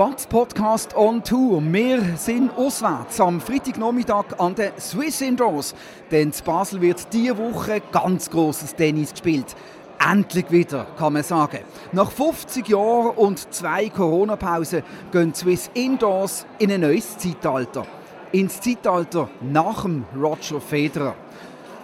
Bugs 0.00 0.26
Podcast 0.26 0.96
on 0.96 1.22
Tour. 1.22 1.62
Wir 1.62 2.16
sind 2.16 2.56
auswärts 2.56 3.20
am 3.20 3.38
Freitagnachmittag 3.38 4.24
an 4.38 4.54
den 4.54 4.70
Swiss 4.80 5.20
Indoors. 5.20 5.74
Denn 6.10 6.30
in 6.30 6.34
Basel 6.42 6.80
wird 6.80 7.12
diese 7.12 7.36
Woche 7.36 7.82
ganz 7.92 8.30
großes 8.30 8.76
Tennis 8.76 9.10
gespielt. 9.10 9.54
Endlich 9.98 10.50
wieder, 10.50 10.86
kann 10.96 11.12
man 11.12 11.22
sagen. 11.22 11.58
Nach 11.92 12.10
50 12.10 12.66
Jahren 12.66 13.10
und 13.10 13.52
zwei 13.52 13.90
Corona-Pausen 13.90 14.84
gehen 15.12 15.34
Swiss 15.34 15.70
Indoors 15.74 16.46
in 16.58 16.72
ein 16.72 16.80
neues 16.80 17.18
Zeitalter. 17.18 17.86
Ins 18.32 18.58
Zeitalter 18.58 19.28
nach 19.42 19.82
dem 19.82 20.06
Roger 20.16 20.62
Federer. 20.62 21.14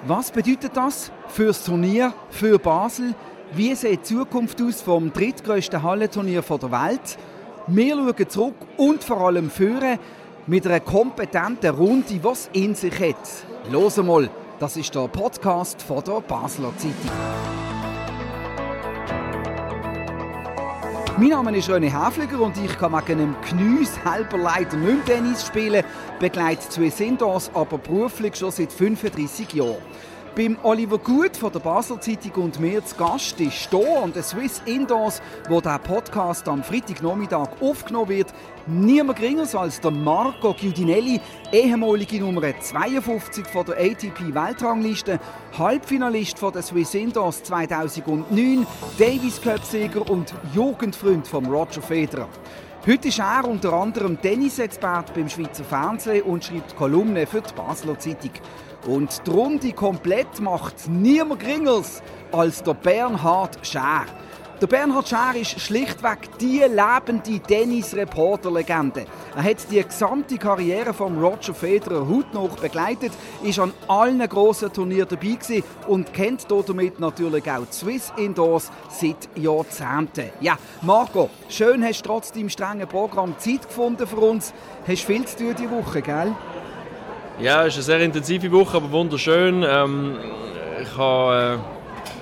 Was 0.06 0.30
bedeutet 0.30 0.74
das 0.74 1.12
fürs 1.28 1.62
Turnier, 1.62 2.14
für 2.30 2.58
Basel? 2.58 3.14
Wie 3.52 3.74
sieht 3.74 4.08
die 4.08 4.14
Zukunft 4.14 4.62
aus 4.62 4.80
vom 4.80 5.12
drittgrößten 5.12 5.82
Hallenturnier 5.82 6.40
der 6.40 6.72
Welt? 6.72 7.18
Wir 7.68 7.96
schauen 7.96 8.28
zurück 8.28 8.54
und 8.76 9.02
vor 9.02 9.22
allem 9.22 9.50
führen 9.50 9.98
mit 10.46 10.64
einer 10.66 10.78
kompetenten 10.78 11.70
Runde, 11.70 12.04
die 12.06 12.28
es 12.28 12.48
in 12.52 12.76
sich 12.76 12.94
hat. 13.00 13.16
Los 13.72 13.96
mal, 13.96 14.30
das 14.60 14.76
ist 14.76 14.94
der 14.94 15.08
Podcast 15.08 15.82
von 15.82 16.00
der 16.04 16.20
Basler 16.20 16.72
Zeitung. 16.76 17.10
Mein 21.18 21.28
Name 21.30 21.56
ist 21.56 21.68
René 21.68 21.90
Häfliger 21.90 22.40
und 22.40 22.56
ich 22.56 22.78
kann 22.78 22.92
wegen 22.92 23.20
einem 23.20 23.36
Geniess 23.48 23.98
selber 24.04 24.38
leider 24.38 24.76
nicht 24.76 25.06
Tennis 25.06 25.44
spielen, 25.44 25.82
begleite 26.20 26.70
Swiss 26.70 27.00
Indoors 27.00 27.50
aber 27.52 27.78
beruflich 27.78 28.36
schon 28.36 28.52
seit 28.52 28.70
35 28.70 29.54
Jahren. 29.54 29.78
Beim 30.36 30.58
Oliver 30.64 30.98
Gut 30.98 31.34
von 31.34 31.50
der 31.50 31.60
Basel 31.60 31.98
Zeitung 31.98 32.44
und 32.44 32.60
mir 32.60 32.84
zu 32.84 32.94
Gast 32.96 33.40
ist 33.40 33.70
hier 33.70 34.02
an 34.02 34.12
den 34.12 34.22
Swiss 34.22 34.60
Indoors, 34.66 35.22
wo 35.48 35.62
der 35.62 35.78
Podcast 35.78 36.46
am 36.46 36.62
Freitagnachmittag 36.62 37.48
aufgenommen 37.62 38.10
wird, 38.10 38.34
niemand 38.66 39.18
geringer 39.18 39.46
als 39.54 39.80
der 39.80 39.92
Marco 39.92 40.52
Giudinelli, 40.52 41.22
ehemalige 41.50 42.20
Nummer 42.20 42.42
52 42.60 43.46
von 43.46 43.64
der 43.64 43.78
ATP 43.78 44.34
Weltrangliste, 44.34 45.18
Halbfinalist 45.56 46.38
von 46.38 46.52
der 46.52 46.60
Swiss 46.60 46.92
Indoors 46.92 47.42
2009, 47.42 48.66
Davis 48.98 49.40
Cup 49.40 49.64
Sieger 49.64 50.06
und 50.10 50.34
Jugendfreund 50.54 51.26
von 51.26 51.46
Roger 51.46 51.80
Federer. 51.80 52.28
Heute 52.86 53.08
ist 53.08 53.18
er 53.18 53.48
unter 53.48 53.72
anderem 53.72 54.20
Tennisexperte 54.20 55.12
beim 55.14 55.30
Schweizer 55.30 55.64
Fernsehen 55.64 56.22
und 56.24 56.44
schreibt 56.44 56.76
Kolumnen 56.76 57.26
für 57.26 57.40
die 57.40 57.54
Basler 57.54 57.98
Zeitung. 57.98 58.32
Und 58.86 59.26
die 59.26 59.30
Runde 59.30 59.72
komplett 59.72 60.40
macht 60.40 60.88
niemand 60.88 61.40
Gringers 61.40 62.02
als 62.32 62.62
der 62.62 62.74
Bernhard 62.74 63.58
Schär. 63.66 64.06
Der 64.58 64.68
Bernhard 64.68 65.06
Schär 65.06 65.34
ist 65.38 65.60
schlichtweg 65.60 66.30
die 66.40 66.60
lebende 66.60 67.40
Tennis-Reporter-Legende. 67.40 69.04
Er 69.36 69.42
hat 69.42 69.70
die 69.70 69.82
gesamte 69.82 70.38
Karriere 70.38 70.94
von 70.94 71.22
Roger 71.22 71.52
Federer 71.52 72.08
hautnah 72.08 72.48
begleitet, 72.58 73.12
ist 73.42 73.58
an 73.58 73.74
allen 73.86 74.26
grossen 74.26 74.72
Turnieren 74.72 75.08
dabei 75.10 75.62
und 75.88 76.14
kennt 76.14 76.46
damit 76.50 76.98
natürlich 76.98 77.50
auch 77.50 77.70
Swiss 77.70 78.10
Indoors 78.16 78.70
seit 78.88 79.28
Jahrzehnten. 79.36 80.30
Ja, 80.40 80.56
Marco, 80.80 81.28
schön 81.50 81.84
hast 81.84 82.00
du 82.00 82.08
trotz 82.08 82.32
deinem 82.32 82.48
strengen 82.48 82.88
Programm 82.88 83.38
Zeit 83.38 83.68
gefunden 83.68 84.06
für 84.06 84.16
uns. 84.16 84.54
Hast 84.88 85.04
viel 85.04 85.26
zu 85.26 85.36
tun 85.36 85.54
diese 85.58 85.70
Woche, 85.70 86.00
gell? 86.00 86.34
Ja, 87.38 87.66
es 87.66 87.76
ist 87.76 87.90
eine 87.90 87.98
sehr 87.98 88.06
intensive 88.06 88.50
Woche, 88.50 88.78
aber 88.78 88.90
wunderschön. 88.90 89.62
Ähm, 89.62 90.16
ich 90.80 90.96
habe 90.96 91.58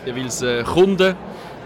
äh, 0.05 0.11
jeweils 0.11 0.43
äh, 0.43 0.65
Kunden. 0.65 1.15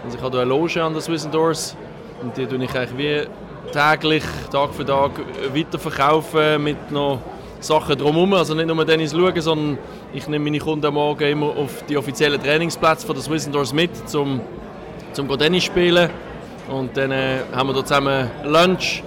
Also 0.05 0.17
ich 0.17 0.23
habe 0.23 0.37
eine 0.41 0.49
Loge 0.49 0.83
an 0.83 0.93
der 0.93 1.01
Swiss 1.01 1.27
Doors 1.27 1.75
und 2.21 2.37
die 2.37 2.45
tue 2.45 2.63
ich 2.63 2.75
eigentlich 2.75 2.95
wie 2.95 3.71
täglich, 3.71 4.23
Tag 4.51 4.71
für 4.75 4.85
Tag 4.85 5.13
weiterverkaufen 5.51 6.63
mit 6.63 6.91
noch 6.91 7.21
Sachen 7.59 7.97
drumherum. 7.97 8.35
Also 8.35 8.53
nicht 8.53 8.67
nur 8.67 8.85
Tennis 8.85 9.13
schauen, 9.13 9.41
sondern 9.41 9.77
ich 10.13 10.27
nehme 10.27 10.45
meine 10.45 10.59
Kunden 10.59 10.85
am 10.85 10.93
Morgen 10.93 11.27
immer 11.27 11.47
auf 11.47 11.83
die 11.89 11.97
offiziellen 11.97 12.39
Trainingsplätze 12.39 13.07
von 13.07 13.15
der 13.15 13.23
Swiss 13.23 13.49
Doors 13.49 13.73
mit, 13.73 13.89
um 14.13 14.41
zum 15.11 15.39
Tennis 15.39 15.63
spielen. 15.63 16.07
Und 16.69 16.95
dann 16.95 17.09
äh, 17.09 17.39
haben 17.51 17.69
wir 17.69 17.73
da 17.73 17.83
zusammen 17.83 18.29
Lunch 18.43 19.01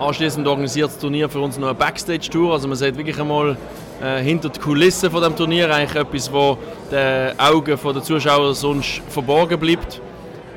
Anschließend 0.00 0.48
organisiert 0.48 0.88
das 0.88 0.98
Turnier 0.98 1.28
für 1.28 1.40
uns 1.40 1.58
noch 1.58 1.68
eine 1.68 1.74
Backstage-Tour. 1.74 2.54
Also 2.54 2.66
man 2.66 2.78
sieht 2.78 2.96
wirklich 2.96 3.20
einmal 3.20 3.58
äh, 4.02 4.22
hinter 4.22 4.48
die 4.48 4.58
Kulissen 4.58 5.10
von 5.10 5.22
dem 5.22 5.36
Turnier 5.36 5.70
eigentlich 5.70 5.94
etwas, 5.94 6.32
wo 6.32 6.56
den 6.90 7.38
Augen 7.38 7.78
der 7.78 8.02
Zuschauer 8.02 8.54
sonst 8.54 9.02
verborgen 9.10 9.60
bleibt. 9.60 10.00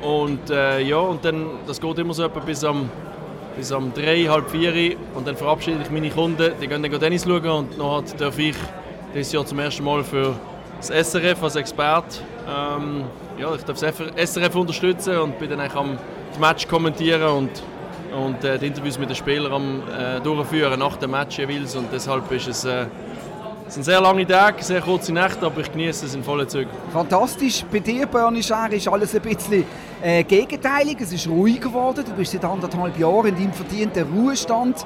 Und 0.00 0.48
äh, 0.48 0.80
ja, 0.80 0.96
und 0.96 1.22
dann, 1.26 1.44
das 1.66 1.78
geht 1.78 1.98
immer 1.98 2.14
so 2.14 2.24
etwa 2.24 2.40
bis 2.40 2.64
am, 2.64 2.88
bis 3.54 3.70
am 3.70 3.92
3, 3.92 4.24
halb 4.24 4.50
4 4.50 4.96
und 5.14 5.28
dann 5.28 5.36
verabschiede 5.36 5.80
ich 5.82 5.90
meine 5.90 6.08
Kunden, 6.08 6.52
die 6.58 6.66
gehen 6.66 6.82
dann 6.82 6.98
Tennis 6.98 7.24
schauen 7.24 7.44
und 7.46 7.78
dann 7.78 8.04
darf 8.16 8.38
ich 8.38 8.56
dieses 9.14 9.30
Jahr 9.30 9.44
zum 9.44 9.58
ersten 9.58 9.84
Mal 9.84 10.02
für 10.04 10.34
das 10.78 10.88
SRF 11.10 11.42
als 11.42 11.56
Experte 11.56 12.20
ähm, 12.48 13.04
ja, 13.38 13.54
ich 13.54 13.62
darf 13.62 13.78
das 13.78 14.30
SRF 14.32 14.54
unterstützen 14.54 15.18
und 15.18 15.38
bin 15.38 15.50
dann 15.50 15.60
am 15.60 15.98
Match 16.40 16.66
kommentieren 16.66 17.22
und 17.22 17.50
und 18.14 18.44
äh, 18.44 18.58
die 18.58 18.66
Interviews 18.68 18.98
mit 18.98 19.08
den 19.08 19.16
Spielern 19.16 19.82
äh, 19.88 20.20
durchführen 20.20 20.78
nach 20.78 20.96
dem 20.96 21.10
Match 21.10 21.38
jeweils. 21.38 21.74
Und 21.76 21.88
deshalb 21.92 22.30
ist 22.32 22.48
es, 22.48 22.64
äh, 22.64 22.86
es 23.66 23.74
sind 23.74 23.82
sehr 23.82 24.00
lange 24.00 24.26
Tage, 24.26 24.62
sehr 24.62 24.80
kurze 24.80 25.12
Nächte, 25.12 25.46
aber 25.46 25.60
ich 25.60 25.70
genieße 25.70 26.06
es 26.06 26.14
in 26.14 26.22
vollen 26.22 26.48
Zügen. 26.48 26.70
Fantastisch. 26.92 27.64
Bei 27.70 27.80
dir, 27.80 28.06
Bernie 28.06 28.42
Scher, 28.42 28.70
ist 28.72 28.88
alles 28.88 29.14
ein 29.14 29.22
bisschen 29.22 29.64
äh, 30.02 30.22
gegenteilig. 30.22 30.98
Es 31.00 31.12
ist 31.12 31.26
ruhig 31.26 31.60
geworden. 31.60 32.04
Du 32.06 32.12
bist 32.12 32.32
seit 32.32 32.44
anderthalb 32.44 32.98
Jahren 32.98 33.26
in 33.26 33.34
deinem 33.34 33.52
verdienten 33.52 34.06
Ruhestand. 34.14 34.84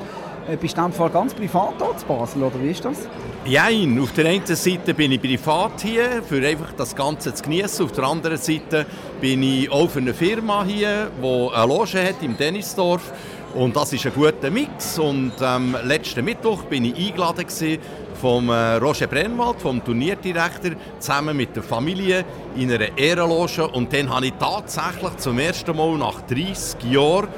Äh, 0.48 0.56
bist 0.56 0.76
du 0.76 0.80
in 0.80 0.92
Fall 0.92 1.10
ganz 1.10 1.34
privat 1.34 1.74
hier 1.82 1.90
in 1.90 2.06
Basel, 2.06 2.42
oder 2.42 2.62
wie 2.62 2.70
ist 2.70 2.84
das? 2.84 3.06
Ja, 3.44 3.68
auf 4.00 4.12
der 4.12 4.26
einen 4.26 4.46
Seite 4.46 4.94
bin 4.94 5.12
ich 5.12 5.20
privat 5.20 5.82
hier, 5.82 6.22
für 6.26 6.46
einfach 6.46 6.72
das 6.76 6.96
Ganze 6.96 7.34
zu 7.34 7.42
genießen. 7.42 7.84
Auf 7.84 7.92
der 7.92 8.04
anderen 8.04 8.38
Seite 8.38 8.86
bin 9.20 9.42
ich 9.42 9.70
auch 9.70 9.90
für 9.90 9.98
eine 9.98 10.14
Firma 10.14 10.64
hier, 10.64 11.10
die 11.22 11.54
eine 11.54 11.66
Loge 11.66 12.02
hat 12.02 12.22
im 12.22 12.36
Dennisdorf. 12.36 13.12
Und 13.54 13.76
das 13.76 13.92
ist 13.92 14.06
ein 14.06 14.12
guter 14.14 14.50
Mix. 14.50 14.98
Und 14.98 15.32
ähm, 15.42 15.76
letzten 15.84 16.24
Mittwoch 16.24 16.62
bin 16.64 16.84
ich 16.86 17.08
eingeladen 17.08 17.78
vom 18.20 18.48
äh, 18.48 18.74
Roger 18.76 19.06
Brennwald, 19.06 19.60
vom 19.60 19.84
Turnierdirektor, 19.84 20.72
zusammen 20.98 21.36
mit 21.36 21.54
der 21.56 21.62
Familie 21.62 22.24
in 22.56 22.72
einer 22.72 22.96
Ehrenloge. 22.96 23.68
Und 23.68 23.92
dann 23.92 24.10
habe 24.10 24.26
ich 24.26 24.32
tatsächlich 24.38 25.16
zum 25.18 25.38
ersten 25.38 25.76
Mal 25.76 25.96
nach 25.98 26.22
30 26.22 26.90
Jahren 26.90 27.28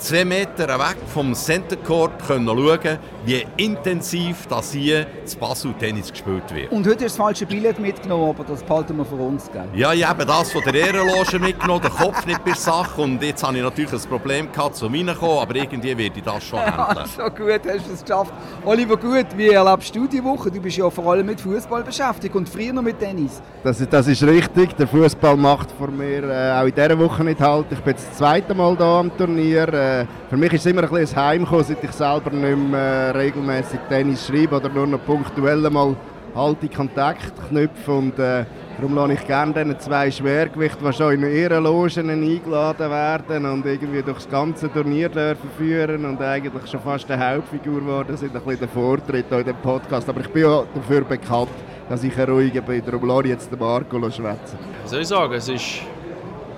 zwei 0.00 0.24
Meter 0.24 0.66
weg 0.78 0.96
vom 1.12 1.34
Center 1.34 1.76
Court 1.76 2.12
können 2.26 2.46
schauen, 2.46 2.98
wie 3.24 3.46
intensiv 3.58 4.46
das 4.48 4.72
hier 4.72 5.06
zu 5.26 5.36
Basel 5.36 5.74
Tennis 5.78 6.10
gespielt 6.10 6.54
wird. 6.54 6.72
Und 6.72 6.86
heute 6.86 6.92
hast 6.92 7.00
du 7.00 7.04
das 7.04 7.16
falsche 7.16 7.46
Billett 7.46 7.78
mitgenommen, 7.78 8.30
aber 8.30 8.44
das 8.44 8.62
behalten 8.62 8.96
wir 8.96 9.04
für 9.04 9.16
uns. 9.16 9.50
Gell? 9.52 9.68
Ja, 9.74 9.92
ich 9.92 10.06
habe 10.08 10.24
das 10.24 10.52
von 10.52 10.62
der 10.64 10.74
Ehrenloge 10.74 11.38
mitgenommen, 11.38 11.82
der 11.82 11.90
Kopf 11.90 12.24
nicht 12.26 12.42
bei 12.42 12.52
Sache. 12.52 13.00
Und 13.00 13.22
jetzt 13.22 13.42
habe 13.42 13.58
ich 13.58 13.62
natürlich 13.62 13.92
ein 13.92 14.00
Problem 14.00 14.50
gehabt, 14.50 14.76
zu 14.76 14.86
reinkommen, 14.86 15.38
aber 15.38 15.54
irgendwie 15.54 15.96
werde 15.96 16.16
ich 16.16 16.22
das 16.22 16.44
schon 16.44 16.60
handeln. 16.64 17.06
so 17.06 17.22
gut, 17.24 17.60
hast 17.66 17.86
du 17.86 17.92
es 17.92 18.02
geschafft. 18.02 18.32
Oliver 18.64 18.96
Gut, 18.96 19.26
wie 19.36 19.48
erlebst 19.48 19.94
du 19.94 20.06
die 20.06 20.24
Woche? 20.24 20.50
Du 20.50 20.60
bist 20.60 20.78
ja 20.78 20.88
vor 20.88 21.12
allem 21.12 21.26
mit 21.26 21.40
Fußball 21.40 21.82
beschäftigt 21.84 22.34
und 22.34 22.48
früher 22.48 22.72
noch 22.72 22.82
mit 22.82 22.98
Tennis. 22.98 23.42
Das, 23.62 23.86
das 23.88 24.06
ist 24.06 24.22
richtig. 24.22 24.74
Der 24.76 24.88
Fußball 24.88 25.36
macht 25.36 25.70
vor 25.72 25.88
mir 25.88 26.24
äh, 26.24 26.58
auch 26.58 26.66
in 26.66 26.74
dieser 26.74 26.98
Woche 26.98 27.22
nicht 27.22 27.40
halt. 27.40 27.66
Ich 27.70 27.80
bin 27.80 27.94
das 27.94 28.16
zweite 28.16 28.54
Mal 28.54 28.76
hier 28.76 28.86
am 28.86 29.16
Turnier. 29.16 29.68
Äh, 29.68 29.89
für 30.28 30.36
mich 30.36 30.52
ist 30.52 30.66
es 30.66 30.72
immer 30.72 30.82
ein 30.82 30.90
bisschen 30.90 31.18
ein 31.18 31.24
Heimkommen, 31.24 31.64
seit 31.64 31.82
ich 31.82 31.92
selber 31.92 32.30
nicht 32.30 32.70
mehr 32.70 32.80
äh, 32.80 33.10
regelmäßig 33.10 33.80
Tennis 33.88 34.26
schreibe 34.26 34.56
oder 34.56 34.68
nur 34.68 34.86
noch 34.86 35.04
punktuell 35.04 35.58
mal 35.70 35.96
alte 36.34 36.68
Kontakt 36.68 37.32
knüpfe. 37.48 37.92
Und, 37.92 38.18
äh, 38.18 38.44
darum 38.76 38.94
lasse 38.94 39.12
ich 39.14 39.26
gerne 39.26 39.52
diese 39.52 39.78
zwei 39.78 40.10
Schwergewichte, 40.10 40.84
die 40.84 40.92
schon 40.92 41.12
in 41.12 41.34
ihren 41.34 41.64
Logen 41.64 42.10
eingeladen 42.10 42.90
werden 42.90 43.46
und 43.46 43.66
irgendwie 43.66 44.02
das 44.02 44.28
ganze 44.28 44.72
Turnier 44.72 45.08
dürfen 45.08 45.50
führen 45.58 46.04
und 46.04 46.20
eigentlich 46.20 46.70
schon 46.70 46.80
fast 46.80 47.10
eine 47.10 47.34
Hauptfigur 47.34 47.80
geworden 47.80 48.16
sind, 48.16 48.34
ein 48.34 48.42
bisschen 48.42 48.60
der 48.60 48.68
Vortritt 48.68 49.30
in 49.30 49.38
diesem 49.38 49.56
Podcast. 49.56 50.08
Aber 50.08 50.20
ich 50.20 50.28
bin 50.28 50.44
auch 50.46 50.66
dafür 50.74 51.02
bekannt, 51.02 51.50
dass 51.88 52.04
ich 52.04 52.16
ruhiger 52.18 52.62
bin. 52.62 52.82
Darum 52.84 53.06
lasse 53.06 53.24
ich 53.24 53.30
jetzt 53.30 53.50
den 53.50 53.58
Marco 53.58 53.98
schwätzen. 54.10 54.58
Was 54.82 54.90
soll 54.90 55.00
ich 55.00 55.08
sagen? 55.08 55.34
Es 55.34 55.48
ist 55.48 55.82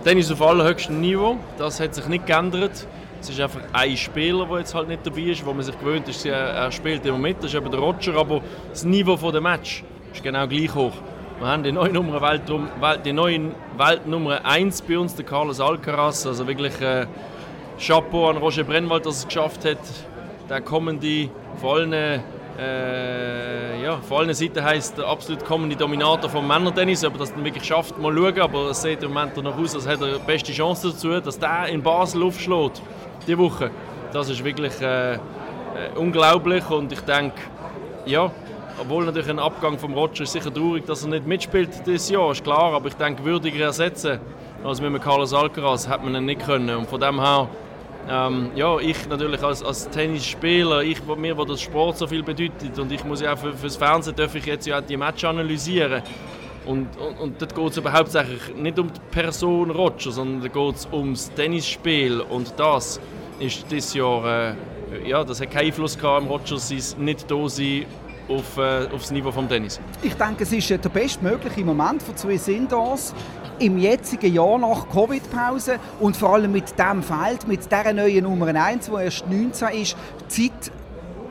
Tennis 0.04 0.30
auf 0.30 0.42
allerhöchstem 0.42 1.00
Niveau. 1.00 1.38
Das 1.58 1.80
hat 1.80 1.94
sich 1.94 2.06
nicht 2.08 2.26
geändert. 2.26 2.86
Es 3.22 3.28
ist 3.28 3.40
einfach 3.40 3.60
ein 3.72 3.96
Spieler, 3.96 4.46
der 4.46 4.58
jetzt 4.58 4.74
halt 4.74 4.88
nicht 4.88 5.06
dabei 5.06 5.20
ist, 5.20 5.46
wo 5.46 5.52
man 5.52 5.62
sich 5.62 5.78
gewöhnt 5.78 6.08
ist, 6.08 6.26
er 6.26 6.72
spielt 6.72 7.06
immer 7.06 7.18
mit, 7.18 7.36
das 7.38 7.46
ist 7.46 7.54
eben 7.54 7.70
der 7.70 7.78
Roger, 7.78 8.16
aber 8.16 8.40
das 8.70 8.82
Niveau 8.82 9.30
des 9.30 9.40
Match 9.40 9.84
ist 10.12 10.24
genau 10.24 10.48
gleich 10.48 10.74
hoch. 10.74 10.94
Wir 11.38 11.46
haben 11.46 11.62
die 11.62 11.70
neue 11.70 11.92
Nummer 11.92 12.20
Welt, 12.20 12.42
die 13.04 13.12
neue 13.12 13.52
Weltnummer 13.76 14.44
1 14.44 14.82
bei 14.82 14.98
uns, 14.98 15.14
der 15.14 15.24
Carlos 15.24 15.60
Alcaraz, 15.60 16.26
also 16.26 16.48
wirklich 16.48 16.80
äh, 16.80 17.06
Chapeau 17.78 18.28
an 18.28 18.38
Roger 18.38 18.64
Brennwald, 18.64 19.06
dass 19.06 19.18
er 19.18 19.20
es 19.20 19.28
geschafft 19.28 19.64
hat, 19.66 19.78
der 20.50 20.60
kommende, 20.60 21.30
vor 21.60 21.76
allen, 21.76 21.92
äh, 21.92 23.82
ja, 23.84 23.98
vor 23.98 24.18
allen 24.18 24.34
Seiten 24.34 24.64
heisst 24.64 24.98
der 24.98 25.06
absolut 25.06 25.44
kommende 25.44 25.76
Dominator 25.76 26.28
vom 26.28 26.48
Männertennis, 26.48 27.04
ob 27.04 27.12
er 27.12 27.20
das 27.20 27.32
dann 27.32 27.44
wirklich 27.44 27.64
schafft, 27.64 27.96
mal 27.98 28.12
schauen, 28.12 28.40
aber 28.40 28.70
es 28.70 28.82
sieht 28.82 29.00
im 29.04 29.12
Moment 29.12 29.36
danach 29.36 29.56
aus, 29.56 29.76
als 29.76 29.86
hätte 29.86 30.08
er 30.08 30.18
die 30.18 30.26
beste 30.26 30.52
Chance 30.52 30.88
dazu, 30.88 31.20
dass 31.20 31.38
der 31.38 31.68
in 31.68 31.84
Basel 31.84 32.24
aufschlägt 32.24 32.82
die 33.26 33.38
Woche. 33.38 33.70
das 34.12 34.28
ist 34.28 34.44
wirklich 34.44 34.80
äh, 34.80 35.14
äh, 35.14 35.18
unglaublich 35.96 36.68
und 36.70 36.92
ich 36.92 37.00
denke, 37.00 37.40
ja, 38.04 38.30
obwohl 38.80 39.04
natürlich 39.04 39.30
ein 39.30 39.38
Abgang 39.38 39.78
von 39.78 39.94
Roger 39.94 40.24
ist 40.24 40.32
sicher 40.32 40.52
traurig, 40.52 40.84
dass 40.86 41.02
er 41.02 41.10
nicht 41.10 41.26
mitspielt 41.26 41.86
dieses 41.86 42.10
Jahr, 42.10 42.32
ist 42.32 42.44
klar, 42.44 42.74
aber 42.74 42.88
ich 42.88 42.94
denke, 42.94 43.24
würdiger 43.24 43.66
ersetzen 43.66 44.20
als 44.64 44.80
mit 44.80 44.92
dem 44.92 45.00
Carlos 45.00 45.34
Alcaraz 45.34 45.88
hat 45.88 46.04
man 46.04 46.14
ihn 46.14 46.26
nicht 46.26 46.44
können 46.44 46.76
und 46.76 46.88
von 46.88 47.00
dem 47.00 47.20
her 47.20 47.48
ähm, 48.08 48.50
ja, 48.56 48.78
ich 48.78 49.08
natürlich 49.08 49.42
als, 49.42 49.62
als 49.62 49.88
Tennisspieler, 49.88 50.82
ich, 50.82 50.98
mir, 51.16 51.36
wo 51.36 51.44
das 51.44 51.60
Sport 51.60 51.98
so 51.98 52.06
viel 52.06 52.22
bedeutet 52.22 52.78
und 52.78 52.90
ich 52.90 53.04
muss 53.04 53.20
ja 53.20 53.34
auch 53.34 53.38
für, 53.38 53.52
fürs 53.52 53.76
Fernsehen 53.76 54.16
darf 54.16 54.34
ich 54.34 54.44
jetzt 54.46 54.66
ja 54.66 54.78
auch 54.78 54.82
die 54.82 54.96
Match 54.96 55.24
analysieren 55.24 56.02
und, 56.66 56.88
und, 56.96 57.18
und 57.20 57.42
dort 57.42 57.54
geht 57.54 57.70
es 57.70 57.78
aber 57.78 57.92
hauptsächlich 57.92 58.54
nicht 58.56 58.78
um 58.78 58.92
die 58.92 59.00
Person 59.10 59.70
Roger, 59.70 60.12
sondern 60.12 60.42
da 60.42 60.48
geht 60.48 60.76
es 60.76 60.88
ums 60.92 61.32
Tennisspiel 61.34 62.20
und 62.20 62.54
das 62.56 63.00
ist 63.40 63.64
dieses 63.70 63.94
Jahr, 63.94 64.50
äh, 64.50 64.54
ja, 65.08 65.24
das 65.24 65.40
hat 65.40 65.50
keinen 65.50 65.66
Einfluss 65.66 65.98
gehabt 65.98 66.22
am 66.22 66.28
Roger 66.28 66.58
sein 66.58 67.04
nicht 67.04 67.30
da 67.30 67.48
sein 67.48 67.86
auf, 68.28 68.56
äh, 68.56 68.86
auf 68.86 69.00
das 69.00 69.10
Niveau 69.10 69.30
des 69.30 69.48
Tennis. 69.48 69.80
Ich 70.02 70.14
denke, 70.14 70.44
es 70.44 70.52
ist 70.52 70.70
der 70.70 70.88
bestmögliche 70.88 71.64
Moment 71.64 72.02
für 72.02 72.14
zwei 72.14 72.36
Sindas 72.36 73.14
im 73.58 73.78
jetzigen 73.78 74.32
Jahr 74.32 74.58
nach 74.58 74.88
Covid-Pause 74.88 75.78
und 76.00 76.16
vor 76.16 76.34
allem 76.34 76.52
mit 76.52 76.78
dem 76.78 77.02
Feld, 77.02 77.46
mit 77.46 77.70
der 77.70 77.92
neuen 77.92 78.24
Nummer 78.24 78.48
1, 78.48 78.86
die 78.86 79.04
erst 79.04 79.28
19 79.28 79.68
ist, 79.68 79.96
Zeit 80.28 80.72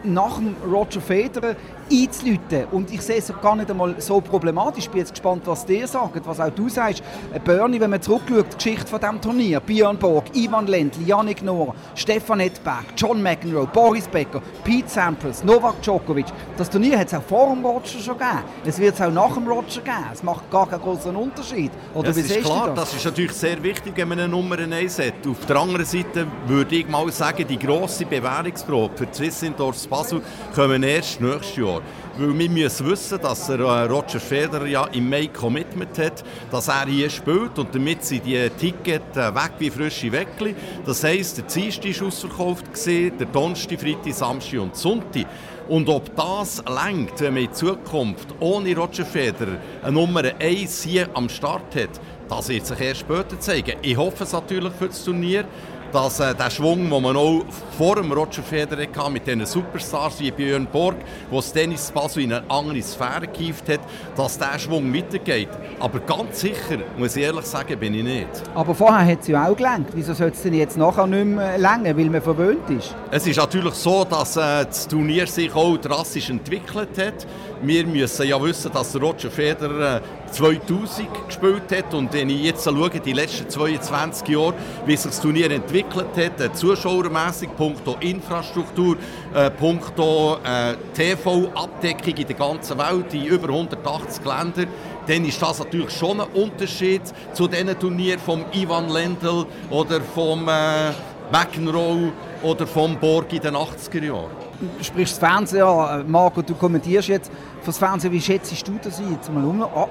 nach 0.04 0.38
dem 0.38 0.56
Roger 0.70 1.02
Federer 1.02 1.56
einzuläuten. 1.92 2.66
Und 2.72 2.92
ich 2.92 3.02
sehe 3.02 3.18
es 3.18 3.32
gar 3.42 3.56
nicht 3.56 3.70
einmal 3.70 3.96
so 4.00 4.22
problematisch. 4.22 4.86
Ich 4.86 4.90
bin 4.90 5.00
jetzt 5.00 5.12
gespannt, 5.12 5.44
was 5.46 5.66
dir 5.66 5.88
sagt, 5.88 6.26
was 6.26 6.40
auch 6.40 6.50
du 6.50 6.70
sagst. 6.70 7.04
Äh, 7.34 7.40
Bernie, 7.40 7.80
wenn 7.80 7.90
man 7.90 8.02
zurückschaut, 8.02 8.54
die 8.54 8.56
Geschichte 8.56 8.88
von 8.88 9.00
diesem 9.00 9.22
Turnier, 9.22 9.60
Björn 9.60 9.98
Borg, 9.98 10.26
Ivan 10.36 10.68
Lendl, 10.68 11.02
Yannick 11.06 11.44
Noah, 11.44 11.76
Stefan 11.96 12.40
Edberg, 12.40 12.86
John 12.96 13.22
McEnroe, 13.22 13.68
Boris 13.68 14.08
Becker, 14.08 14.42
Pete 14.64 14.90
Sampras, 14.90 15.44
Novak 15.44 15.82
Djokovic. 15.82 16.28
Das 16.58 16.70
Turnier 16.70 16.98
hat 16.98 17.08
es 17.08 17.14
auch 17.14 17.24
vor 17.24 17.54
dem 17.54 17.66
Roger 17.66 18.00
schon 18.00 18.18
gegeben. 18.18 18.44
Es 18.66 18.80
wird 18.80 18.96
es 18.96 19.02
auch 19.02 19.12
nach 19.12 19.34
dem 19.34 19.48
Roger 19.48 19.82
geben. 19.82 20.06
Es 20.14 20.24
macht 20.24 20.50
gar 20.50 20.68
keinen 20.68 20.82
großen 20.82 21.16
Unterschied. 21.16 21.72
Oder 21.94 22.08
das 22.10 22.18
ist 22.18 22.42
klar, 22.42 22.68
das? 22.68 22.92
das? 22.92 22.96
ist 22.96 23.06
natürlich 23.06 23.34
sehr 23.34 23.62
wichtig, 23.62 23.94
wenn 23.96 24.08
man 24.08 24.20
eine 24.20 24.30
Nummer 24.30 24.58
1 24.58 25.00
hat. 25.00 25.28
Auf 25.30 25.46
der 25.46 25.58
anderen 25.58 25.86
Seite 25.86 26.28
würde 26.48 26.76
ich 26.76 26.88
mal 26.88 27.12
sagen, 27.12 27.46
die 27.48 27.60
grosse 27.60 28.06
Bewährungsprobe 28.06 28.98
für 28.98 29.12
Zwissendorf 29.12 29.88
Basel 29.88 30.22
kommen 30.56 30.84
erst 30.84 31.20
nächstes 31.20 31.58
Jahr. 31.58 31.81
Weil 32.18 32.38
wir 32.38 32.50
müssen 32.50 32.88
wissen, 32.88 33.20
dass 33.22 33.48
er, 33.48 33.60
äh, 33.60 33.86
Roger 33.86 34.20
Federer 34.20 34.66
ja 34.66 34.86
im 34.88 35.10
Mai 35.10 35.28
Commitment 35.28 35.98
hat, 35.98 36.24
dass 36.52 36.68
er 36.68 36.86
hier 36.86 37.10
spielt 37.10 37.58
und 37.58 37.74
damit 37.74 38.04
sind 38.04 38.26
die 38.26 38.50
Tickets 38.60 39.16
äh, 39.16 39.34
weg 39.34 39.52
wie 39.60 39.70
frische 39.70 40.12
Weckli. 40.12 40.54
Das 40.86 41.04
heisst, 41.04 41.38
der 41.38 41.46
Dienstag 41.46 42.02
war 42.02 42.08
ausverkauft, 42.08 42.66
der 42.86 43.28
Donnerstag, 43.28 43.80
Freitag, 43.80 44.14
Samstag 44.14 44.60
und 44.60 44.76
Sonntag. 44.76 45.26
Und 45.70 45.88
ob 45.88 46.14
das 46.16 46.62
längt, 46.68 47.20
wenn 47.22 47.34
man 47.34 47.44
in 47.44 47.54
Zukunft 47.54 48.28
ohne 48.42 48.76
Roger 48.76 49.06
Federer 49.06 49.58
eine 49.82 49.94
Nummer 49.94 50.24
1 50.38 50.84
hier 50.84 51.08
am 51.14 51.30
Start 51.30 51.76
hat, 51.76 52.02
das 52.28 52.50
wird 52.50 52.66
sich 52.66 52.80
erst 52.80 53.02
später 53.02 53.40
zeigen. 53.40 53.78
Ich 53.82 53.96
hoffe 53.96 54.24
es 54.24 54.34
natürlich 54.34 54.74
für 54.74 54.88
das 54.88 55.04
Turnier 55.04 55.46
dass 55.92 56.20
äh, 56.20 56.34
der 56.34 56.50
Schwung, 56.50 56.90
den 56.90 57.02
man 57.02 57.16
auch 57.16 57.44
vor 57.78 57.96
dem 57.96 58.12
Roger 58.12 58.44
Federer 58.44 58.88
hatte, 58.96 59.12
mit 59.12 59.28
diesen 59.28 59.46
Superstars 59.46 60.20
wie 60.20 60.32
Björn 60.32 60.68
Borg, 60.68 60.98
wo 61.30 61.38
das 61.38 61.52
Tennis 61.52 61.92
Basel 61.92 62.24
in 62.24 62.34
eine 62.34 62.50
andere 62.50 62.82
Sphäre 62.82 63.28
gehievt 63.28 63.70
hat, 63.70 63.82
dass 64.16 64.38
der 64.38 64.58
Schwung 64.60 64.94
weitergeht. 64.94 65.50
Aber 65.80 66.00
ganz 66.00 66.42
sicher, 66.42 66.80
muss 66.98 67.16
ich 67.16 67.24
ehrlich 67.24 67.46
sagen, 67.46 67.78
bin 67.80 67.94
ich 67.94 68.04
nicht. 68.04 68.28
Aber 68.56 68.74
vorher 68.74 69.06
hat 69.06 69.22
es 69.22 69.28
ja 69.28 69.48
auch 69.48 69.56
gelenkt. 69.56 69.92
Wieso 69.94 70.14
soll 70.14 70.30
es 70.30 70.42
denn 70.42 70.54
jetzt 70.54 70.78
nachher 70.78 71.08
nicht 71.08 71.26
mehr 71.26 71.58
länger, 71.58 71.98
weil 71.98 72.10
man 72.10 72.22
verwöhnt 72.22 72.70
ist? 72.70 72.96
Es 73.10 73.28
ist 73.28 73.38
natürlich 73.38 73.74
so, 73.74 74.06
dass 74.06 74.38
äh, 74.38 74.66
das 74.66 74.88
Turnier 74.88 75.28
sich 75.28 75.54
auch 75.54 75.78
drastisch 75.78 76.30
entwickelt 76.30 76.98
hat. 76.98 77.28
Wir 77.64 77.86
müssen 77.86 78.28
ja 78.28 78.42
wissen, 78.42 78.72
dass 78.74 79.00
Roger 79.00 79.30
Federer 79.30 79.98
äh, 79.98 80.32
2000 80.32 81.08
gespielt 81.28 81.72
hat 81.72 81.94
und 81.94 82.12
wenn 82.12 82.30
ich 82.30 82.42
jetzt 82.44 82.64
schaue, 82.64 82.90
die 82.90 83.14
letzten 83.14 83.48
22 83.48 84.28
Jahre, 84.30 84.56
wie 84.88 84.96
sich 84.96 85.12
das 85.12 85.22
Turnier 85.22 85.52
entwickelt 85.52 86.08
hat, 86.18 86.42
äh, 86.42 86.52
zuschauermässig, 86.52 87.50
punkto 87.56 87.98
Infrastruktur, 88.00 88.98
äh, 89.36 89.52
punkto 89.52 90.38
äh, 90.44 90.76
TV-Abdeckung 90.96 92.16
in 92.16 92.28
der 92.28 92.36
ganzen 92.36 92.80
Welt, 92.80 93.14
in 93.14 93.26
über 93.26 93.50
180 93.50 94.26
Ländern, 94.26 94.68
dann 95.06 95.26
ist 95.26 95.40
das 95.40 95.60
natürlich 95.60 95.92
schon 95.92 96.20
ein 96.20 96.28
Unterschied 96.30 97.02
zu 97.34 97.48
den 97.48 97.78
Turnieren 97.78 98.20
von 98.20 98.46
Ivan 98.54 98.90
Lendl 98.90 99.46
oder 99.70 100.02
vom 100.02 100.48
äh, 100.48 100.92
McEnroe 101.32 102.12
oder 102.44 102.68
vom 102.68 102.98
Borg 102.98 103.32
in 103.34 103.42
den 103.42 103.56
80er 103.56 104.04
Jahren. 104.04 104.32
Du 104.78 104.84
sprichst 104.84 105.22
das 105.22 105.30
Fernsehen 105.30 105.64
an, 105.64 106.10
Marco, 106.10 106.42
du 106.42 106.54
kommentierst 106.56 107.08
jetzt 107.08 107.32
fürs 107.62 107.78
Fernsehen. 107.78 108.12
Wie 108.12 108.22
schätzt 108.22 108.68
du 108.68 108.80
das 108.84 109.00
ein? 109.00 109.14
Jetzt 109.14 109.32
mal 109.32 109.44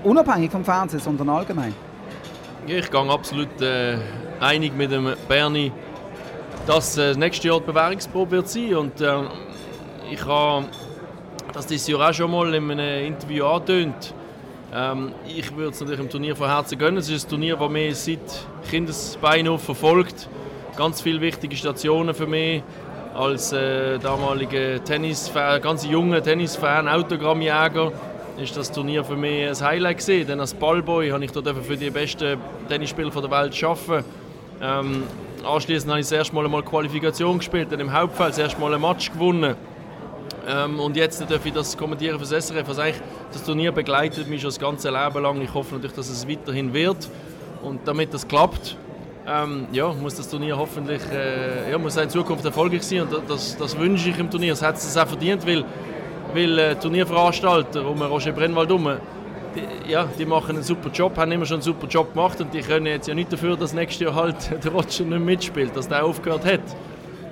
unabhängig 0.05 0.51
vom 0.51 0.65
Fernsehen, 0.65 1.01
sondern 1.01 1.29
allgemein. 1.31 1.75
Ich 2.67 2.91
gehe 2.91 3.11
absolut 3.11 3.61
äh, 3.61 3.97
einig 4.39 4.77
mit 4.77 4.93
dem 4.93 5.13
Bernie, 5.27 5.73
dass 6.67 6.97
äh, 6.99 7.15
nächstes 7.15 7.45
Jahr 7.45 7.59
die 7.59 7.67
Bewährungsprobe 7.67 8.31
wird 8.33 8.49
sein. 8.49 8.75
Und 8.77 9.01
äh, 9.01 9.23
ich 10.11 10.25
habe 10.25 10.67
das 11.53 11.67
dieses 11.67 11.89
Jahr 11.89 12.11
auch 12.11 12.15
schon 12.15 12.31
mal 12.31 12.53
in 12.55 12.71
einem 12.71 13.07
Interview 13.07 13.47
angetönt. 13.47 14.15
Ähm, 14.73 15.13
ich 15.27 15.57
würde 15.57 15.71
es 15.71 15.81
natürlich 15.81 16.01
im 16.01 16.11
Turnier 16.11 16.37
von 16.37 16.49
Herzen 16.49 16.79
gönnen. 16.79 16.99
Es 16.99 17.09
ist 17.09 17.27
ein 17.27 17.31
Turnier, 17.31 17.57
das 17.57 17.71
mich 17.71 17.97
seit 17.97 18.47
Kindesbein 18.71 19.49
auf 19.49 19.63
verfolgt. 19.63 20.29
Ganz 20.77 21.01
viele 21.01 21.21
wichtige 21.21 21.57
Stationen 21.57 22.15
für 22.15 22.27
mich 22.27 22.63
als 23.15 23.53
äh, 23.53 23.99
damaliger 23.99 24.83
Tennisfan, 24.83 25.61
ganz 25.61 25.85
junger 25.85 26.23
Tennisfan, 26.23 26.89
Autogrammjäger, 26.89 27.93
ist 28.39 28.57
das 28.57 28.71
Turnier 28.71 29.05
für 29.05 29.17
mich 29.17 29.49
ein 29.49 29.61
Highlight 29.61 29.99
gewesen. 29.99 30.29
Denn 30.29 30.41
als 30.41 30.55
Ballboy 30.55 31.11
habe 31.11 31.25
ich 31.25 31.33
dort 31.33 31.49
für 31.65 31.77
die 31.77 31.91
besten 31.91 32.39
Tennisspieler 32.69 33.11
der 33.11 33.31
Welt 33.31 33.65
arbeiten. 33.65 34.05
Ähm, 34.63 35.03
anschließend 35.45 35.91
habe 35.91 36.01
ich 36.01 36.07
das 36.07 36.13
erste 36.13 36.35
Mal 36.35 36.47
eine 36.47 36.63
Qualifikation 36.63 37.39
gespielt, 37.39 37.69
dann 37.71 37.81
im 37.81 37.93
Hauptfeld 37.93 38.31
das 38.31 38.39
erste 38.39 38.61
Mal 38.61 38.75
ein 38.75 38.81
Match 38.81 39.13
gewonnen. 39.13 39.57
Ähm, 40.49 40.81
und 40.81 40.97
jetzt 40.97 41.21
darf 41.21 41.45
ich 41.45 41.53
das 41.53 41.77
kommentieren 41.77 42.19
für 42.19 42.35
das 42.35 42.47
SRF. 42.47 42.69
Also 42.69 42.83
das 43.33 43.45
Turnier 43.45 43.73
begleitet 43.73 44.29
mich 44.29 44.41
schon 44.41 44.49
das 44.49 44.59
ganze 44.59 44.91
Leben 44.91 45.23
lang. 45.23 45.41
Ich 45.43 45.53
hoffe 45.53 45.75
natürlich, 45.75 45.97
dass 45.97 46.09
es 46.09 46.29
weiterhin 46.29 46.73
wird. 46.73 47.09
Und 47.63 47.81
damit 47.87 48.15
das 48.15 48.27
klappt, 48.27 48.77
ähm, 49.31 49.67
ja, 49.73 49.93
muss 49.93 50.17
das 50.17 50.29
Turnier 50.29 50.57
hoffentlich 50.57 51.03
äh, 51.13 51.71
ja, 51.71 51.79
muss 51.79 51.97
in 51.97 52.11
Zukunft 52.11 52.45
erfolgreich 52.45 52.83
sein 52.83 53.03
und 53.03 53.13
das, 53.29 53.57
das 53.57 53.79
wünsche 53.79 54.11
ich 54.11 54.19
im 54.19 54.31
Turnier. 54.31 54.53
Das 54.53 54.63
hat 54.63 54.77
es 54.77 54.97
auch 54.97 55.07
verdient, 55.07 55.47
weil, 55.47 55.65
weil 56.35 56.59
äh, 56.59 56.75
Turnierveranstalter 56.75 57.87
um 57.87 58.03
Roger 58.03 58.33
Brennwald 58.33 58.69
herum, 58.69 58.97
die, 59.55 59.91
ja, 59.91 60.09
die 60.19 60.25
machen 60.25 60.57
einen 60.57 60.65
super 60.65 60.91
Job, 60.91 61.17
haben 61.17 61.31
immer 61.33 61.47
schon 61.47 61.57
einen 61.57 61.63
super 61.63 61.87
Job 61.87 62.13
gemacht 62.15 62.41
und 62.41 62.53
die 62.53 62.61
können 62.61 62.87
jetzt 62.87 63.09
ja 63.09 63.15
nicht 63.15 63.33
dafür, 63.33 63.57
dass 63.57 63.73
nächstes 63.73 64.05
Jahr 64.05 64.15
halt 64.15 64.37
der 64.65 64.73
Roger 64.73 65.05
nicht 65.05 65.25
mitspielt, 65.25 65.77
dass 65.77 65.89
der 65.89 66.05
aufgehört 66.05 66.45
hat. 66.45 66.61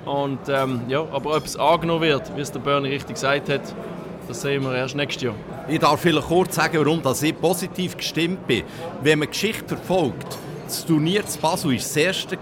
Und, 0.05 0.39
ähm, 0.47 0.81
ja, 0.87 1.01
aber 1.11 1.35
ob 1.35 1.45
es 1.45 1.57
angenommen 1.57 2.01
wird, 2.01 2.35
wie 2.35 2.41
es 2.41 2.51
der 2.51 2.59
Bernie 2.59 2.89
richtig 2.89 3.15
gesagt 3.15 3.49
hat, 3.49 3.61
das 4.27 4.41
sehen 4.41 4.63
wir 4.63 4.75
erst 4.75 4.95
nächstes 4.95 5.23
Jahr. 5.23 5.35
Ich 5.67 5.79
darf 5.79 5.99
vielleicht 5.99 6.27
kurz 6.27 6.55
sagen, 6.55 6.77
warum 6.77 7.01
ich 7.21 7.41
positiv 7.41 7.97
gestimmt 7.97 8.47
bin. 8.47 8.63
Wenn 9.01 9.19
man 9.19 9.27
Geschichte 9.27 9.75
verfolgt, 9.75 10.37
das 10.69 10.85
Turnier 10.85 11.25
zu 11.25 11.39
Basel 11.39 11.71
war 11.71 11.77
das 11.77 11.95
erste, 11.95 12.37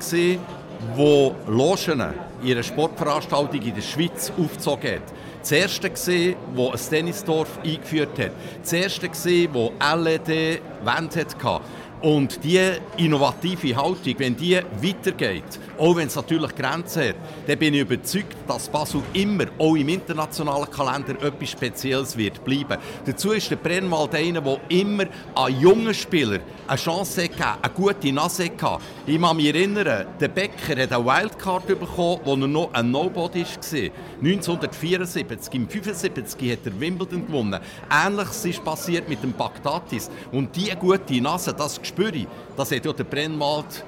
wo 0.96 1.34
Logen 1.48 2.04
ihre 2.44 2.62
Sportveranstaltung 2.62 3.62
in 3.62 3.74
der 3.74 3.82
Schweiz 3.82 4.34
aufgezogen 4.38 4.96
hat. 4.96 5.02
Das 5.40 5.52
erste, 5.54 6.36
wo 6.54 6.72
ein 6.72 6.78
Tennisdorf 6.78 7.58
eingeführt 7.64 8.20
hat. 8.20 8.32
Das 8.62 8.74
erste, 8.74 9.10
wo 9.54 9.72
LED 9.80 10.60
Wände 10.84 11.26
hatte. 11.42 11.62
Und 12.02 12.44
diese 12.44 12.80
innovative 12.98 13.76
Haltung, 13.76 14.14
wenn 14.18 14.36
die 14.36 14.56
weitergeht, 14.56 15.60
auch 15.80 15.96
wenn 15.96 16.08
es 16.08 16.16
natürlich 16.16 16.56
Grenzen 16.56 17.10
hat, 17.10 17.16
dann 17.48 17.58
bin 17.58 17.74
ich 17.74 17.82
überzeugt, 17.82 18.36
dass 18.48 18.70
Basel 18.70 19.02
immer, 19.14 19.46
auch 19.58 19.76
im 19.76 19.90
internationalen 19.90 20.70
Kalender, 20.70 21.14
etwas 21.24 21.50
Spezielles 21.50 22.16
wird 22.16 22.44
bleiben. 22.44 22.78
Dazu 23.04 23.32
ist 23.32 23.50
der 23.50 23.56
Brennwald 23.56 24.14
einer, 24.14 24.42
der 24.42 24.60
immer 24.70 25.06
an 25.34 25.60
jungen 25.60 25.94
Spielern 25.94 26.42
eine 26.68 26.78
Chance 26.78 27.24
hatte, 27.24 27.64
eine 27.64 27.74
gute 27.74 28.12
Nase 28.12 28.46
hatte. 28.46 28.78
Ich 29.08 29.20
kann 29.20 29.36
mich 29.36 29.48
erinnern, 29.48 30.06
der 30.20 30.28
Becker 30.28 30.80
hat 30.80 30.92
eine 30.92 31.06
Wildcard 31.06 31.68
bekommen, 31.68 32.22
wo 32.24 32.32
er 32.34 32.48
noch 32.48 32.74
ein 32.74 32.92
Nobody 32.92 33.44
war. 33.44 33.92
1974, 34.22 35.54
im 35.54 35.68
75 35.68 36.52
hat 36.52 36.60
er 36.66 36.80
Wimbledon 36.80 37.26
gewonnen. 37.26 37.60
Ähnliches 37.92 38.46
ist 38.46 38.64
passiert 38.64 39.10
mit 39.10 39.24
dem 39.24 39.34
Bagdatis. 39.34 40.12
Und 40.32 40.56
diese 40.56 40.76
gute 40.76 41.22
Nase, 41.22 41.54
das 41.54 41.82
spüre 41.88 42.16
ich, 42.16 42.28
das 42.56 42.72
hat 42.72 42.86
ja 42.86 42.94
der 42.94 43.04
Brennwald 43.04 43.84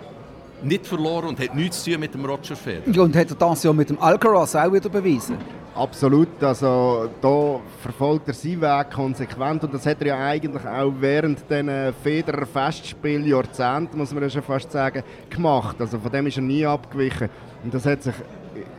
nicht 0.61 0.85
verloren 0.85 1.29
und 1.29 1.39
hat 1.39 1.55
nichts 1.55 1.83
zu 1.83 1.91
tun 1.91 2.01
mit 2.01 2.13
dem 2.13 2.25
Roger 2.25 2.55
Federer. 2.55 3.03
Und 3.03 3.15
hat 3.15 3.29
er 3.29 3.35
das 3.35 3.63
ja 3.63 3.73
mit 3.73 3.89
dem 3.89 3.99
Alcaraz 3.99 4.55
auch 4.55 4.71
wieder 4.73 4.89
bewiesen? 4.89 5.37
Absolut, 5.75 6.43
also 6.43 7.09
da 7.21 7.59
verfolgt 7.81 8.27
er 8.27 8.33
seinen 8.33 8.59
Weg 8.61 8.91
konsequent 8.91 9.63
und 9.63 9.73
das 9.73 9.85
hat 9.85 10.01
er 10.01 10.07
ja 10.07 10.25
eigentlich 10.25 10.65
auch 10.65 10.91
während 10.99 11.49
den 11.49 11.93
Federer 12.03 12.45
Festspiel 12.45 13.25
Jahrzehnten, 13.25 13.97
muss 13.97 14.13
man 14.13 14.23
ja 14.23 14.29
schon 14.29 14.41
fast 14.41 14.71
sagen, 14.71 15.03
gemacht. 15.29 15.77
Also 15.79 15.99
von 15.99 16.11
dem 16.11 16.27
ist 16.27 16.37
er 16.37 16.43
nie 16.43 16.65
abgewichen 16.65 17.29
und 17.63 17.73
das 17.73 17.85
hat 17.85 18.03
sich 18.03 18.15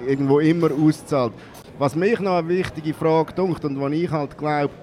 irgendwo 0.07 0.41
immer 0.41 0.69
auszahlt. 0.73 1.33
Was 1.79 1.97
mich 1.97 2.21
noch 2.21 2.37
eine 2.37 2.49
wichtige 2.49 2.93
Frage 2.93 3.33
dunkt 3.33 3.65
und 3.65 3.81
wo 3.81 3.89
ich 3.89 4.11
halt 4.11 4.37
glaube, 4.37 4.75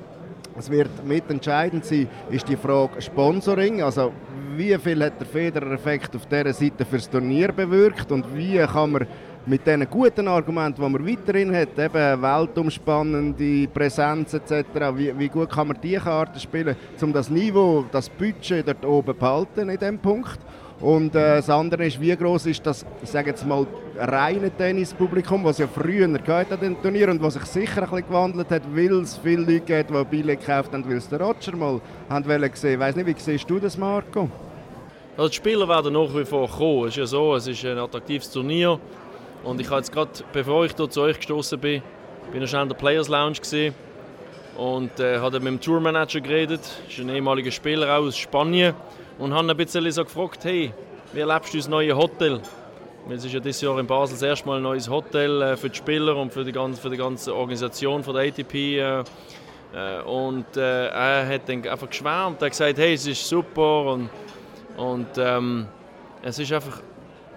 es 0.57 0.69
wird 0.69 1.05
mitentscheidend 1.05 1.85
sein, 1.85 2.07
ist 2.31 2.47
die 2.49 2.55
Frage 2.55 3.01
Sponsoring. 3.01 3.83
Also 3.83 4.11
wie 4.55 4.75
viel 4.77 5.03
hat 5.03 5.19
der 5.19 5.27
Federer-Effekt 5.27 6.15
auf 6.15 6.25
dieser 6.25 6.53
Seite 6.53 6.83
fürs 6.83 7.09
Turnier 7.09 7.51
bewirkt 7.51 8.11
und 8.11 8.25
wie 8.35 8.57
kann 8.57 8.91
man 8.91 9.07
mit 9.45 9.65
diesen 9.65 9.89
guten 9.89 10.27
Argumenten, 10.27 10.83
die 10.83 10.89
man 10.89 11.07
weiterhin 11.07 11.55
hat, 11.55 11.79
eben 11.79 12.21
weltumspannende 12.21 13.67
Präsenz 13.69 14.33
etc., 14.33 14.65
wie, 14.95 15.17
wie 15.17 15.29
gut 15.29 15.49
kann 15.49 15.69
man 15.69 15.77
diese 15.81 16.01
Karten 16.01 16.39
spielen, 16.39 16.75
um 17.01 17.13
das 17.13 17.29
Niveau, 17.29 17.85
das 17.91 18.09
Budget 18.09 18.67
dort 18.67 18.83
oben 18.83 19.17
behalten 19.17 19.69
in 19.69 19.77
diesem 19.77 19.99
Punkt. 19.99 20.39
Und 20.79 21.15
äh, 21.15 21.37
das 21.37 21.49
andere 21.49 21.87
ist, 21.87 21.99
wie 21.99 22.15
groß 22.15 22.45
ist 22.45 22.65
das, 22.65 22.85
ich 23.01 23.09
sage 23.09 23.31
jetzt 23.31 23.45
mal, 23.45 23.65
reine 23.97 24.51
Tennispublikum, 24.51 25.43
was 25.43 25.57
ja 25.57 25.67
früher 25.67 26.07
gehört 26.07 26.51
an 26.51 26.59
den 26.59 26.79
Turnier 26.79 27.09
und 27.09 27.21
was 27.21 27.33
sich 27.33 27.45
sicher 27.45 27.81
ein 27.81 27.89
bisschen 27.89 28.07
gewandelt 28.07 28.51
hat, 28.51 28.61
weil 28.75 29.01
es 29.01 29.17
viele 29.17 29.41
Leute 29.41 29.61
gibt, 29.61 29.89
die 29.89 30.03
Billett 30.05 30.39
gekauft 30.39 30.73
haben, 30.73 30.87
weil 30.87 30.97
es 30.97 31.09
der 31.09 31.19
Roger 31.19 31.55
mal 31.55 31.81
haben 32.09 32.27
wollen 32.27 32.51
sehen. 32.53 32.73
Ich 32.73 32.79
weiss 32.79 32.95
nicht, 32.95 33.07
wie 33.07 33.15
siehst 33.17 33.49
du 33.49 33.59
das, 33.59 33.75
Marco? 33.75 34.29
Also 35.17 35.29
die 35.29 35.35
Spieler 35.35 35.67
werden 35.67 35.93
nach 35.93 36.13
wie 36.13 36.25
vor 36.25 36.47
kommen. 36.47 36.83
Es 36.83 36.89
ist 36.89 36.97
ja 36.97 37.05
so, 37.07 37.33
es 37.33 37.47
ist 37.47 37.65
ein 37.65 37.79
attraktives 37.79 38.29
Turnier. 38.29 38.79
Und 39.43 39.59
ich 39.59 39.67
habe 39.67 39.77
jetzt 39.77 39.91
gerade, 39.91 40.11
bevor 40.31 40.65
ich 40.65 40.75
hier 40.75 40.89
zu 40.89 41.01
euch 41.01 41.17
gestoßen 41.17 41.59
bin, 41.59 41.81
bin 42.31 42.43
ich 42.43 42.53
in 42.53 42.69
der 42.69 42.75
Players 42.75 43.07
Lounge 43.07 43.39
gesehen 43.39 43.73
und 44.55 44.99
äh, 44.99 45.17
habe 45.17 45.39
mit 45.39 45.47
dem 45.47 45.59
Tourmanager 45.59 46.21
geredet. 46.21 46.61
Das 46.61 46.93
ist 46.93 46.99
ein 46.99 47.09
ehemaliger 47.09 47.49
Spieler 47.49 47.97
aus 47.97 48.15
Spanien 48.15 48.75
und 49.19 49.33
habe 49.33 49.49
ein 49.49 49.57
bisschen 49.57 49.89
so 49.91 50.03
gefragt, 50.03 50.43
hey, 50.45 50.71
wie 51.13 51.19
erlebst 51.19 51.53
du 51.53 51.57
das 51.57 51.67
neue 51.67 51.95
Hotel? 51.95 52.41
Es 53.09 53.23
ist 53.23 53.33
ja 53.33 53.39
dieses 53.39 53.61
Jahr 53.61 53.79
in 53.79 53.87
Basel 53.87 54.15
das 54.15 54.21
erste 54.21 54.45
Mal 54.47 54.57
ein 54.57 54.63
neues 54.63 54.89
Hotel 54.89 55.41
äh, 55.41 55.57
für 55.57 55.69
die 55.69 55.77
Spieler 55.77 56.17
und 56.17 56.33
für 56.33 56.43
die 56.43 56.51
ganze, 56.51 56.81
für 56.81 56.89
die 56.89 56.97
ganze 56.97 57.33
Organisation 57.33 58.03
von 58.03 58.13
der 58.15 58.27
ATP. 58.27 58.53
Äh, 58.53 59.03
äh, 59.73 60.01
und 60.05 60.57
er 60.57 61.27
hat 61.27 61.47
dann 61.47 61.65
einfach 61.67 61.89
geschwärmt, 61.89 62.41
er 62.41 62.45
hat 62.45 62.51
gesagt, 62.51 62.77
hey, 62.77 62.93
es 62.93 63.07
ist 63.07 63.27
super 63.27 63.93
und, 63.93 64.09
und 64.75 65.07
ähm, 65.17 65.67
es 66.21 66.39
ist 66.39 66.51
einfach 66.51 66.81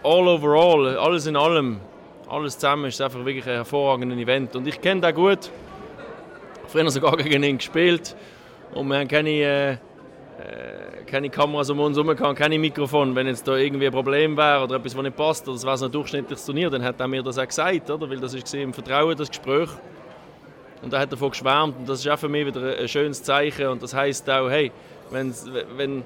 all 0.03 0.29
overall, 0.29 0.97
alles 0.97 1.27
in 1.27 1.37
allem, 1.37 1.81
alles 2.29 2.59
zusammen 2.59 2.87
ist 2.87 3.01
einfach 3.01 3.25
wirklich 3.25 3.47
ein 3.47 3.55
hervorragendes 3.55 4.19
Event. 4.19 4.57
Und 4.57 4.67
ich 4.67 4.81
kenne 4.81 5.01
den 5.01 5.15
gut, 5.15 5.51
früher 6.67 6.91
sogar 6.91 7.17
gegen 7.17 7.43
ihn 7.43 7.59
gespielt 7.59 8.17
und 8.75 8.89
wir 8.89 8.99
haben 8.99 9.09
keine 9.09 9.31
äh, 9.31 9.77
keine 11.11 11.29
Kameras 11.29 11.69
um 11.71 11.81
uns 11.81 11.97
herum 11.97 12.17
gehabt, 12.17 12.38
keine 12.38 12.59
Mikrofon. 12.59 13.14
Wenn 13.14 13.26
jetzt 13.26 13.47
da 13.47 13.57
irgendwie 13.57 13.87
ein 13.87 13.93
Problem 13.93 14.37
wäre 14.37 14.62
oder 14.62 14.76
etwas, 14.76 14.97
was 14.97 15.02
nicht 15.02 15.17
passt, 15.17 15.49
oder 15.49 15.57
es 15.57 15.64
wäre 15.64 15.85
ein 15.85 15.93
durchschnittliches 15.93 16.47
Turnier, 16.47 16.71
dann 16.71 16.85
hat 16.85 17.00
er 17.00 17.09
mir 17.09 17.23
das 17.23 17.38
auch 17.38 17.47
gesagt, 17.47 17.90
oder? 17.90 18.09
weil 18.09 18.21
das 18.21 18.33
ist 18.33 18.55
im 18.55 18.73
Vertrauen, 18.73 19.17
das 19.17 19.29
Gespräch. 19.29 19.69
Und 20.83 20.93
er 20.93 21.00
hat 21.00 21.12
davon 21.12 21.31
geschwärmt 21.31 21.76
und 21.79 21.88
das 21.88 22.00
ist 22.00 22.09
auch 22.09 22.19
für 22.19 22.29
mich 22.29 22.47
wieder 22.47 22.79
ein 22.79 22.88
schönes 22.88 23.23
Zeichen 23.23 23.67
und 23.67 23.83
das 23.83 23.93
heißt 23.93 24.31
auch, 24.31 24.49
hey, 24.49 24.73
wenn, 25.11 25.35
wenn, 25.76 26.02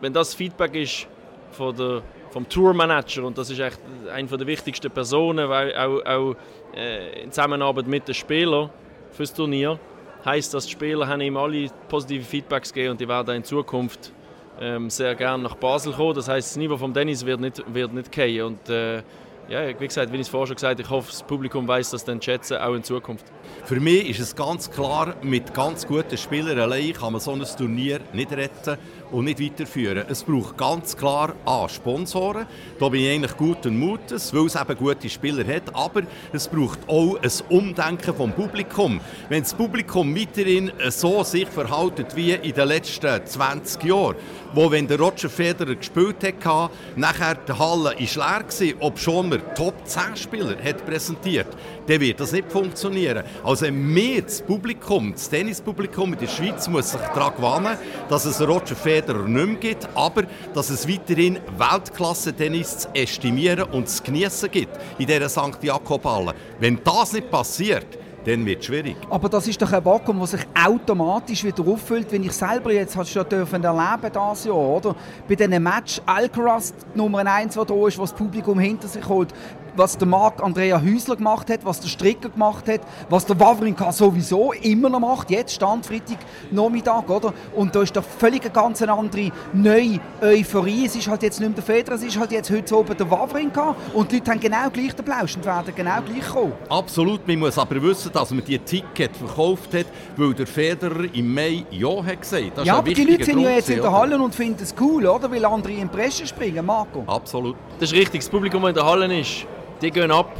wenn 0.00 0.12
das 0.14 0.34
Feedback 0.34 0.74
ist 0.74 1.06
von 1.50 1.76
der, 1.76 2.00
vom 2.30 2.48
Tourmanager 2.48 3.24
und 3.24 3.36
das 3.36 3.50
ist 3.50 3.58
echt 3.58 3.78
eine 4.10 4.26
der 4.26 4.46
wichtigsten 4.46 4.90
Personen, 4.90 5.46
weil 5.50 5.76
auch, 5.76 6.00
auch 6.06 6.36
äh, 6.74 7.24
in 7.24 7.32
Zusammenarbeit 7.32 7.86
mit 7.86 8.08
den 8.08 8.14
Spielern 8.14 8.70
fürs 9.10 9.34
Turnier, 9.34 9.78
heißt, 10.24 10.54
dass 10.54 10.66
die 10.66 10.72
Spieler 10.72 11.06
haben 11.06 11.20
ihm 11.20 11.36
alle 11.36 11.68
positive 11.88 12.24
Feedbacks 12.24 12.72
gegeben 12.72 12.92
und 12.92 13.00
die 13.00 13.08
werden 13.08 13.36
in 13.36 13.44
Zukunft 13.44 14.12
ähm, 14.60 14.90
sehr 14.90 15.14
gerne 15.14 15.42
nach 15.42 15.56
Basel 15.56 15.92
kommen. 15.92 16.14
Das 16.14 16.28
heißt, 16.28 16.50
das 16.50 16.56
Niveau 16.56 16.76
vom 16.76 16.92
Dennis 16.92 17.24
wird 17.24 17.40
nicht, 17.40 17.62
wird 17.72 17.92
nicht 17.92 18.14
fallen. 18.14 18.42
Und 18.42 18.68
äh, 18.68 19.02
ja, 19.48 19.68
wie 19.78 19.86
gesagt, 19.86 20.12
wie 20.12 20.16
ich 20.16 20.22
es 20.22 20.28
vorher 20.28 20.46
schon 20.46 20.56
gesagt 20.56 20.74
habe, 20.74 20.82
ich 20.82 20.90
hoffe, 20.90 21.10
das 21.10 21.22
Publikum 21.22 21.66
weiß 21.66 21.90
das 21.90 22.04
dann 22.04 22.22
schätzen, 22.22 22.58
auch 22.58 22.74
in 22.74 22.84
Zukunft. 22.84 23.26
Für 23.64 23.80
mich 23.80 24.10
ist 24.10 24.20
es 24.20 24.36
ganz 24.36 24.70
klar, 24.70 25.16
mit 25.22 25.52
ganz 25.52 25.86
guten 25.86 26.16
Spielern 26.16 26.58
allein 26.58 26.92
kann 26.92 27.12
man 27.12 27.20
so 27.20 27.32
ein 27.32 27.44
Turnier 27.56 28.00
nicht 28.12 28.32
retten 28.32 28.78
und 29.12 29.26
nicht 29.26 29.40
weiterführen. 29.40 30.04
Es 30.08 30.24
braucht 30.24 30.56
ganz 30.56 30.96
klar 30.96 31.34
A, 31.44 31.68
Sponsoren. 31.68 32.46
Da 32.80 32.88
bin 32.88 33.02
ich 33.02 33.10
eigentlich 33.10 33.36
guten 33.36 33.78
Mutes, 33.78 34.34
weil 34.34 34.46
es 34.46 34.56
eben 34.56 34.76
gute 34.76 35.08
Spieler 35.08 35.46
hat. 35.46 35.74
Aber 35.74 36.02
es 36.32 36.48
braucht 36.48 36.80
auch 36.88 37.18
ein 37.22 37.30
Umdenken 37.48 38.14
vom 38.14 38.32
Publikum. 38.32 39.00
Wenn 39.28 39.42
das 39.42 39.54
Publikum 39.54 40.16
weiterhin 40.16 40.72
so 40.88 41.22
sich 41.22 41.48
verhält 41.48 42.16
wie 42.16 42.32
in 42.32 42.54
den 42.54 42.68
letzten 42.68 43.24
20 43.24 43.84
Jahren, 43.84 44.16
wo 44.54 44.70
wenn 44.70 44.86
der 44.86 44.98
Roger 44.98 45.28
Federer 45.28 45.74
gespielt 45.74 46.16
hat, 46.44 46.70
nachher 46.96 47.34
die 47.34 47.52
Halle 47.52 47.94
ist 47.98 48.16
leer 48.16 48.44
war, 48.44 48.86
ob 48.86 48.98
schon 48.98 49.32
er 49.32 49.54
Top 49.54 49.74
10 49.84 50.16
Spieler 50.16 50.56
hat 50.62 50.84
präsentiert, 50.84 51.48
dann 51.86 52.00
wird 52.00 52.20
das 52.20 52.32
nicht 52.32 52.50
funktionieren. 52.50 53.24
Also 53.44 53.70
mehr 53.70 54.22
das 54.22 54.42
Publikum, 54.42 55.12
das 55.12 55.28
Tennispublikum 55.28 56.12
in 56.12 56.18
der 56.18 56.26
Schweiz 56.28 56.68
muss 56.68 56.92
sich 56.92 57.00
daran 57.00 57.34
gewöhnen, 57.36 57.78
dass 58.08 58.24
es 58.24 58.40
Roger 58.40 58.76
Federer 58.76 59.01
nicht 59.08 59.46
mehr 59.46 59.56
gibt, 59.56 59.88
aber 59.94 60.24
dass 60.54 60.70
es 60.70 60.88
weiterhin 60.88 61.38
Weltklasse-Tennis 61.58 62.78
zu 62.78 62.88
estimieren 62.94 63.68
und 63.72 63.88
zu 63.88 64.02
genießen 64.02 64.50
gibt 64.50 64.78
in 64.98 65.06
dieser 65.06 65.28
St. 65.28 65.62
Jakob-Halle. 65.62 66.34
Wenn 66.58 66.80
das 66.84 67.12
nicht 67.12 67.30
passiert, 67.30 67.86
dann 68.24 68.46
wird 68.46 68.60
es 68.60 68.66
schwierig. 68.66 68.96
Aber 69.10 69.28
das 69.28 69.46
ist 69.48 69.60
doch 69.60 69.72
ein 69.72 69.84
Vakuum, 69.84 70.20
das 70.20 70.32
sich 70.32 70.46
automatisch 70.54 71.44
wieder 71.44 71.66
auffüllt, 71.66 72.10
wenn 72.10 72.22
ich 72.22 72.32
selber 72.32 72.72
jetzt 72.72 72.96
hast 72.96 73.10
schon 73.10 73.28
dürfen 73.28 73.64
erleben 73.64 74.12
das 74.12 74.44
Jahr, 74.44 74.56
oder? 74.56 74.94
Bei 75.28 75.34
diesem 75.34 75.62
Match 75.62 76.00
Alcaraz 76.06 76.72
Nummer 76.94 77.26
1, 77.26 77.54
der 77.54 77.64
da 77.64 77.88
ist, 77.88 77.98
was 77.98 78.10
das 78.10 78.18
Publikum 78.18 78.58
hinter 78.58 78.88
sich 78.88 79.06
holt, 79.08 79.32
was 79.76 79.96
der 79.96 80.08
Marc 80.08 80.42
Andrea 80.42 80.80
Häusler 80.80 81.16
gemacht 81.16 81.50
hat, 81.50 81.64
was 81.64 81.80
der 81.80 81.88
Stricker 81.88 82.28
gemacht 82.28 82.68
hat, 82.68 82.80
was 83.08 83.26
der 83.26 83.38
Wawrinka 83.38 83.92
sowieso 83.92 84.52
immer 84.52 84.88
noch 84.88 85.00
macht, 85.00 85.30
jetzt 85.30 85.54
stand 85.54 85.86
Freitag 85.86 86.18
Nachmittag, 86.50 87.08
oder? 87.08 87.32
Und 87.54 87.74
da 87.74 87.82
ist 87.82 87.96
doch 87.96 88.04
völlig 88.04 88.42
eine 88.42 88.50
ganz 88.50 88.82
andere 88.82 89.30
neue 89.52 90.00
Euphorie. 90.20 90.86
Es 90.86 90.96
ist 90.96 91.08
halt 91.08 91.22
jetzt 91.22 91.40
nicht 91.40 91.48
mehr 91.48 91.56
der 91.56 91.64
Federer, 91.64 91.96
es 91.96 92.02
ist 92.02 92.18
halt 92.18 92.32
jetzt 92.32 92.50
heute 92.50 92.76
oben 92.76 92.96
der 92.96 93.10
Wawrinka 93.10 93.74
und 93.94 94.10
die 94.10 94.16
Leute 94.16 94.30
haben 94.30 94.40
genau 94.40 94.70
gleich 94.70 94.94
den 94.94 95.04
Plausch 95.04 95.36
und 95.36 95.44
werden 95.44 95.74
genau 95.74 96.00
gleich 96.02 96.28
kommen. 96.28 96.52
Absolut, 96.68 97.26
man 97.26 97.38
muss 97.38 97.58
aber 97.58 97.82
wissen, 97.82 98.12
dass 98.12 98.30
man 98.30 98.44
die 98.44 98.58
Ticket 98.58 99.16
verkauft 99.16 99.74
hat, 99.74 99.86
weil 100.16 100.34
der 100.34 100.46
Federer 100.46 101.04
im 101.12 101.32
Mai 101.32 101.64
Ja 101.70 102.04
hat 102.04 102.20
gesagt. 102.20 102.52
Das 102.56 102.66
ja, 102.66 102.76
aber 102.76 102.92
die 102.92 103.04
Leute 103.04 103.24
sind 103.24 103.38
ja 103.40 103.50
jetzt 103.50 103.70
in 103.70 103.80
der 103.80 103.92
Halle 103.92 104.18
und 104.18 104.34
finden 104.34 104.62
es 104.62 104.74
cool, 104.80 105.06
oder? 105.06 105.30
Weil 105.30 105.44
andere 105.44 105.72
in 105.72 105.80
die 105.80 105.86
Presse 105.86 106.26
springen, 106.26 106.64
Marco. 106.64 107.04
Absolut. 107.06 107.56
Das 107.78 107.90
ist 107.90 107.98
richtig, 107.98 108.20
das 108.20 108.28
Publikum, 108.28 108.62
das 108.62 108.70
in 108.70 108.74
der 108.74 108.86
Halle 108.86 109.20
ist, 109.20 109.46
die 109.82 109.90
gehen 109.90 110.12
ab, 110.12 110.30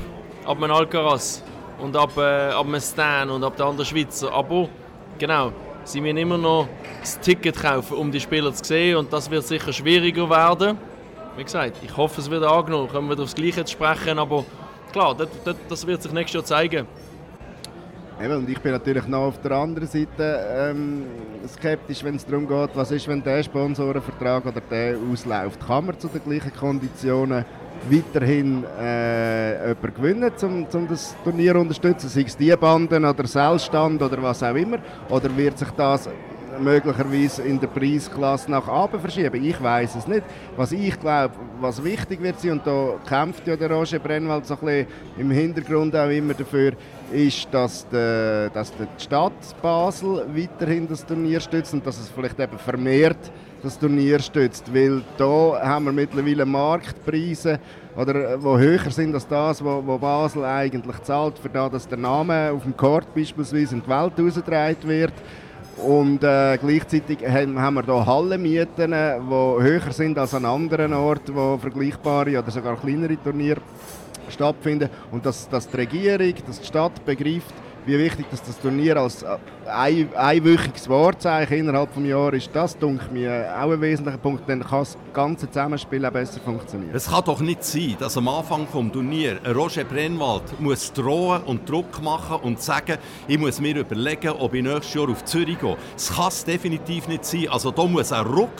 ab 0.46 0.58
dem 0.58 0.70
Alcaraz 0.70 1.42
und 1.80 1.96
ab, 1.96 2.16
äh, 2.16 2.50
ab 2.50 2.64
dem 2.64 2.80
Stan 2.80 3.28
und 3.28 3.42
ab 3.42 3.56
der 3.56 3.66
anderen 3.66 3.84
Schweizer. 3.84 4.32
Aber 4.32 4.68
genau, 5.18 5.52
sie 5.84 6.00
müssen 6.00 6.16
immer 6.16 6.38
noch 6.38 6.68
das 7.00 7.18
Ticket 7.18 7.60
kaufen, 7.60 7.96
um 7.96 8.12
die 8.12 8.20
Spieler 8.20 8.54
zu 8.54 8.64
sehen 8.64 8.96
und 8.96 9.12
das 9.12 9.28
wird 9.28 9.44
sicher 9.44 9.72
schwieriger 9.72 10.30
werden. 10.30 10.78
Wie 11.36 11.42
gesagt, 11.42 11.76
ich 11.82 11.96
hoffe, 11.96 12.20
es 12.20 12.30
wird 12.30 12.44
angenommen, 12.44 12.88
können 12.88 13.08
wir 13.08 13.18
aufs 13.18 13.34
Gleiche 13.34 13.66
sprechen, 13.66 14.18
aber 14.18 14.44
klar, 14.92 15.14
das, 15.16 15.28
das, 15.44 15.56
das 15.68 15.86
wird 15.86 16.02
sich 16.02 16.12
nächstes 16.12 16.34
Jahr 16.34 16.44
zeigen. 16.44 16.86
Eben, 18.22 18.36
und 18.36 18.48
ich 18.48 18.60
bin 18.60 18.70
natürlich 18.70 19.06
noch 19.08 19.28
auf 19.28 19.40
der 19.40 19.52
anderen 19.52 19.88
Seite 19.88 20.46
ähm, 20.70 21.06
skeptisch, 21.48 22.04
wenn 22.04 22.14
es 22.14 22.24
darum 22.24 22.46
geht, 22.46 22.70
was 22.74 22.92
ist, 22.92 23.08
wenn 23.08 23.22
der 23.24 23.42
Sponsorenvertrag 23.42 24.46
oder 24.46 24.60
der 24.60 24.96
ausläuft. 25.10 25.58
Kann 25.66 25.86
man 25.86 25.98
zu 25.98 26.06
den 26.06 26.22
gleichen 26.22 26.54
Konditionen 26.54 27.44
weiterhin 27.90 28.64
äh, 28.78 29.68
jemanden 29.68 29.94
gewinnen, 29.94 30.32
um, 30.42 30.66
um 30.72 30.88
das 30.88 31.14
Turnier 31.24 31.52
zu 31.52 31.60
unterstützen, 31.60 32.08
sei 32.08 32.22
es 32.22 32.36
die 32.36 32.54
Banden 32.56 33.04
oder 33.04 33.26
Selbststand 33.26 34.02
oder 34.02 34.22
was 34.22 34.42
auch 34.42 34.54
immer, 34.54 34.78
oder 35.08 35.36
wird 35.36 35.58
sich 35.58 35.70
das 35.70 36.08
möglicherweise 36.60 37.42
in 37.42 37.58
der 37.60 37.68
Preisklasse 37.68 38.50
nach 38.50 38.68
oben 38.68 39.00
verschieben. 39.00 39.44
Ich 39.44 39.62
weiß 39.62 39.96
es 39.96 40.06
nicht. 40.06 40.22
Was 40.56 40.72
ich 40.72 40.98
glaube, 40.98 41.34
was 41.60 41.82
wichtig 41.82 42.22
wird 42.22 42.40
sein, 42.40 42.52
und 42.52 42.66
da 42.66 42.94
kämpft 43.08 43.46
ja 43.46 43.56
der 43.56 43.70
Roger 43.70 43.98
Brennwald 43.98 44.46
so 44.46 44.54
ein 44.54 44.60
bisschen 44.60 44.86
im 45.18 45.30
Hintergrund 45.30 45.94
auch 45.96 46.08
immer 46.08 46.34
dafür, 46.34 46.72
ist, 47.12 47.48
dass, 47.50 47.86
die, 47.88 48.48
dass 48.52 48.72
die 48.72 49.02
Stadt 49.02 49.32
Basel 49.60 50.26
weiterhin 50.34 50.88
das 50.88 51.04
Turnier 51.04 51.40
stützt 51.40 51.74
und 51.74 51.86
dass 51.86 51.98
es 51.98 52.08
vielleicht 52.08 52.38
eben 52.40 52.58
vermehrt 52.58 53.30
das 53.62 53.78
Turnier 53.78 54.18
stützt. 54.18 54.72
Weil 54.74 55.02
da 55.16 55.60
haben 55.62 55.84
wir 55.86 55.92
mittlerweile 55.92 56.44
Marktpreise, 56.44 57.60
oder, 57.96 58.38
die 58.38 58.44
höher 58.44 58.90
sind 58.90 59.14
als 59.14 59.26
das, 59.26 59.62
was 59.64 60.00
Basel 60.00 60.44
eigentlich 60.44 60.98
zahlt, 61.02 61.38
für 61.38 61.48
das, 61.48 61.70
dass 61.70 61.88
der 61.88 61.98
Name 61.98 62.50
auf 62.52 62.62
dem 62.62 62.76
Court 62.76 63.14
beispielsweise 63.14 63.74
in 63.74 63.82
die 63.82 63.88
Welt 63.88 64.16
herausgetragen 64.16 64.88
wird. 64.88 65.12
Und 65.78 66.22
äh, 66.22 66.58
gleichzeitig 66.58 67.26
haben, 67.26 67.58
haben 67.58 67.74
wir 67.74 67.84
hier 67.84 68.06
Hallenmieten, 68.06 68.92
die 68.92 69.62
höher 69.62 69.90
sind 69.90 70.18
als 70.18 70.34
an 70.34 70.44
anderen 70.44 70.92
Orten, 70.92 71.34
wo 71.34 71.56
vergleichbare 71.58 72.38
oder 72.38 72.50
sogar 72.50 72.76
kleinere 72.76 73.16
Turniere 73.22 73.60
stattfinden. 74.28 74.90
Und 75.10 75.24
dass, 75.24 75.48
dass 75.48 75.68
die 75.68 75.76
Regierung, 75.76 76.34
dass 76.46 76.60
die 76.60 76.66
Stadt 76.66 77.04
begreift, 77.04 77.54
wie 77.86 77.98
wichtig 77.98 78.26
dass 78.30 78.42
das 78.42 78.58
Turnier 78.60 78.96
als 78.96 79.22
äh, 79.22 79.36
ein, 79.66 80.08
einwöchiges 80.14 80.88
Wahrzeichen 80.88 81.58
innerhalb 81.58 81.94
des 81.94 82.06
Jahres 82.06 82.44
ist, 82.44 82.50
das 82.54 82.76
denke 82.78 83.12
mir 83.12 83.52
auch 83.58 83.70
ein 83.70 83.80
wesentlicher 83.80 84.18
Punkt, 84.18 84.48
dann 84.48 84.60
kann 84.60 84.80
das 84.80 84.96
ganze 85.12 85.48
Zusammenspiel 85.48 86.04
auch 86.06 86.10
besser 86.10 86.40
funktionieren. 86.40 86.94
Es 86.94 87.08
kann 87.08 87.24
doch 87.24 87.40
nicht 87.40 87.64
sein, 87.64 87.96
dass 87.98 88.16
am 88.16 88.28
Anfang 88.28 88.66
des 88.66 88.92
Turniers 88.92 89.38
Roger 89.54 89.84
Brennwald 89.84 90.60
muss 90.60 90.92
drohen 90.92 91.42
und 91.42 91.68
Druck 91.68 92.02
machen 92.02 92.36
und 92.42 92.60
sagen, 92.60 92.98
ich 93.26 93.38
muss 93.38 93.60
mir 93.60 93.76
überlegen, 93.76 94.30
ob 94.38 94.54
ich 94.54 94.62
nächstes 94.62 94.94
Jahr 94.94 95.08
auf 95.08 95.24
Zürich 95.24 95.58
gehe. 95.58 95.76
Das 95.94 96.14
kann 96.14 96.28
es 96.28 96.44
definitiv 96.44 97.08
nicht 97.08 97.24
sein. 97.24 97.48
Also 97.50 97.70
da 97.70 97.84
muss 97.84 98.12
ein 98.12 98.26
Ruck 98.26 98.50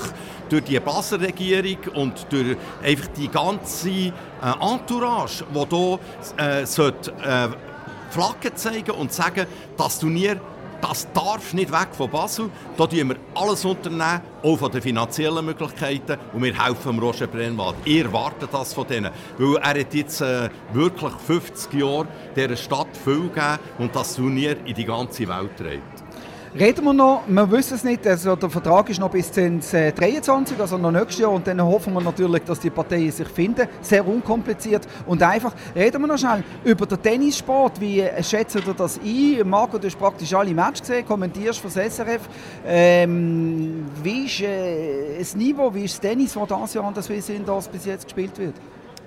durch 0.48 0.64
die 0.64 0.78
Basler 0.80 1.20
Regierung 1.20 1.78
und 1.94 2.26
durch 2.30 2.56
einfach 2.82 3.08
die 3.16 3.28
ganze 3.28 3.88
äh, 3.88 4.12
Entourage, 4.60 5.44
die 5.54 5.76
hier 5.76 5.98
äh, 6.36 6.66
sollte, 6.66 7.12
äh, 7.22 7.48
Flagge 8.12 8.54
zeigen 8.54 8.92
und 8.92 9.12
sagen, 9.12 9.46
das 9.76 9.98
Turnier 9.98 10.40
das 10.82 11.06
darf 11.12 11.54
nicht 11.54 11.70
weg 11.70 11.90
von 11.92 12.10
Basel. 12.10 12.50
Da 12.76 12.88
tun 12.88 13.10
wir 13.10 13.16
alles 13.36 13.64
unternehmen, 13.64 14.20
auch 14.42 14.56
von 14.56 14.72
den 14.72 14.82
finanziellen 14.82 15.46
Möglichkeiten. 15.46 16.18
Und 16.32 16.42
wir 16.42 16.60
helfen 16.60 16.98
Roger 16.98 17.28
Brennwald. 17.28 17.76
Ihr 17.84 18.06
erwartet 18.06 18.48
das 18.52 18.74
von 18.74 18.88
denen. 18.88 19.12
Weil 19.38 19.56
er 19.58 19.80
hat 19.80 19.94
jetzt 19.94 20.20
äh, 20.20 20.50
wirklich 20.72 21.12
50 21.12 21.72
Jahre 21.74 22.08
dieser 22.34 22.56
Stadt 22.56 22.96
viel 22.96 23.28
gegeben 23.28 23.58
und 23.78 23.94
das 23.94 24.16
Turnier 24.16 24.56
in 24.66 24.74
die 24.74 24.84
ganze 24.84 25.28
Welt 25.28 25.56
trägt. 25.56 26.01
Reden 26.58 26.84
wir 26.84 26.92
noch, 26.92 27.22
wir 27.28 27.50
wissen 27.50 27.76
es 27.76 27.82
nicht, 27.82 28.06
also 28.06 28.36
der 28.36 28.50
Vertrag 28.50 28.86
ist 28.90 29.00
noch 29.00 29.10
bis 29.10 29.32
2023, 29.32 30.60
also 30.60 30.76
noch 30.76 30.90
nächstes 30.90 31.20
Jahr 31.20 31.30
und 31.30 31.46
dann 31.46 31.62
hoffen 31.62 31.94
wir 31.94 32.02
natürlich, 32.02 32.44
dass 32.44 32.60
die 32.60 32.68
Parteien 32.68 33.10
sich 33.10 33.26
finden, 33.28 33.66
sehr 33.80 34.06
unkompliziert 34.06 34.86
und 35.06 35.22
einfach. 35.22 35.54
Reden 35.74 36.02
wir 36.02 36.08
noch 36.08 36.18
schnell 36.18 36.44
über 36.62 36.84
den 36.84 37.00
Tennissport, 37.00 37.80
wie 37.80 38.04
schätzt 38.20 38.56
ihr 38.56 38.74
das 38.76 39.00
ein? 39.02 39.48
Marco, 39.48 39.78
du 39.78 39.86
hast 39.86 39.98
praktisch 39.98 40.34
alle 40.34 40.52
Matches 40.52 40.82
gesehen, 40.82 41.06
kommentierst 41.06 41.58
für 41.58 41.68
das 41.68 41.94
SRF. 41.94 42.20
Ähm, 42.66 43.86
wie 44.02 44.26
ist 44.26 44.40
äh, 44.42 45.18
das 45.20 45.34
Niveau, 45.34 45.72
wie 45.72 45.84
ist 45.84 45.94
das 45.94 46.00
Tennis, 46.00 46.34
das 46.34 46.48
dieses 46.48 46.74
Jahr 46.74 46.84
an 46.84 46.92
der 46.92 47.02
Swiss 47.02 47.30
Indoors 47.30 47.66
bis 47.66 47.86
jetzt 47.86 48.04
gespielt 48.04 48.38
wird? 48.38 48.56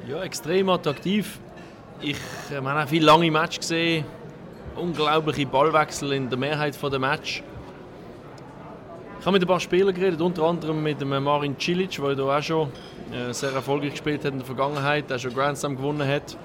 Ja, 0.08 0.24
extrem 0.24 0.68
attraktiv. 0.70 1.40
Ich 2.02 2.18
äh, 2.52 2.56
habe 2.56 2.74
auch 2.74 2.88
viele 2.88 3.06
lange 3.06 3.30
Matches 3.30 3.60
gesehen 3.60 4.04
unglaubliche 4.76 5.46
Ballwechsel 5.46 6.14
in 6.14 6.30
der 6.30 6.38
Mehrheit 6.38 6.78
der 6.82 7.00
Match. 7.00 7.44
Ich 9.20 9.26
habe 9.26 9.34
mit 9.34 9.44
ein 9.44 9.48
paar 9.48 9.60
Spielern 9.60 9.94
geredet, 9.94 10.22
unter 10.22 10.44
anderem 10.44 10.84
mit 10.84 11.02
dem 11.02 11.10
Marin 11.24 11.56
Cilic, 11.60 12.00
der 12.00 12.26
auch 12.26 12.42
schon 12.44 12.70
äh, 13.12 13.34
sehr 13.34 13.54
erfolgreich 13.54 13.92
gespielt 13.92 14.24
hat 14.24 14.34
in 14.34 14.40
der 14.40 14.46
Vergangenheit, 14.46 15.10
der 15.10 15.18
schon 15.18 15.34
Grand 15.34 15.58
Slam 15.58 15.76
gewonnen 15.76 16.08
hat. 16.08 16.38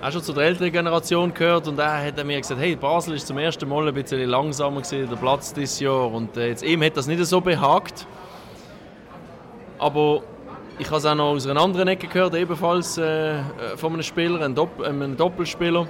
Er 0.00 0.12
schon 0.12 0.22
zu 0.22 0.32
der 0.32 0.44
älteren 0.44 0.72
Generation 0.72 1.32
gehört 1.32 1.68
und 1.68 1.78
er 1.78 2.04
hat 2.04 2.24
mir 2.24 2.40
gesagt, 2.40 2.60
hey, 2.60 2.76
Basel 2.76 3.14
ist 3.14 3.26
zum 3.26 3.38
ersten 3.38 3.68
Mal 3.68 3.88
ein 3.88 3.94
bisschen 3.94 4.28
langsamer 4.28 4.82
gewesen, 4.82 5.08
der 5.08 5.16
Platz 5.16 5.52
dieses 5.52 5.80
Jahr 5.80 6.12
und 6.12 6.36
äh, 6.36 6.48
jetzt 6.48 6.62
ihm 6.62 6.82
hat 6.82 6.96
das 6.96 7.06
nicht 7.06 7.24
so 7.24 7.40
behagt. 7.40 8.06
Aber 9.78 10.22
ich 10.78 10.86
habe 10.86 10.98
es 10.98 11.06
auch 11.06 11.14
noch 11.14 11.30
aus 11.30 11.46
einer 11.46 11.60
anderen 11.60 11.88
Ecke 11.88 12.06
gehört, 12.06 12.34
ebenfalls 12.34 12.98
äh 12.98 13.40
von 13.76 13.92
einem 13.92 14.02
Spieler, 14.02 14.40
einem, 14.40 14.54
Dopp 14.54 14.80
einem 14.80 15.16
Doppelspieler, 15.16 15.86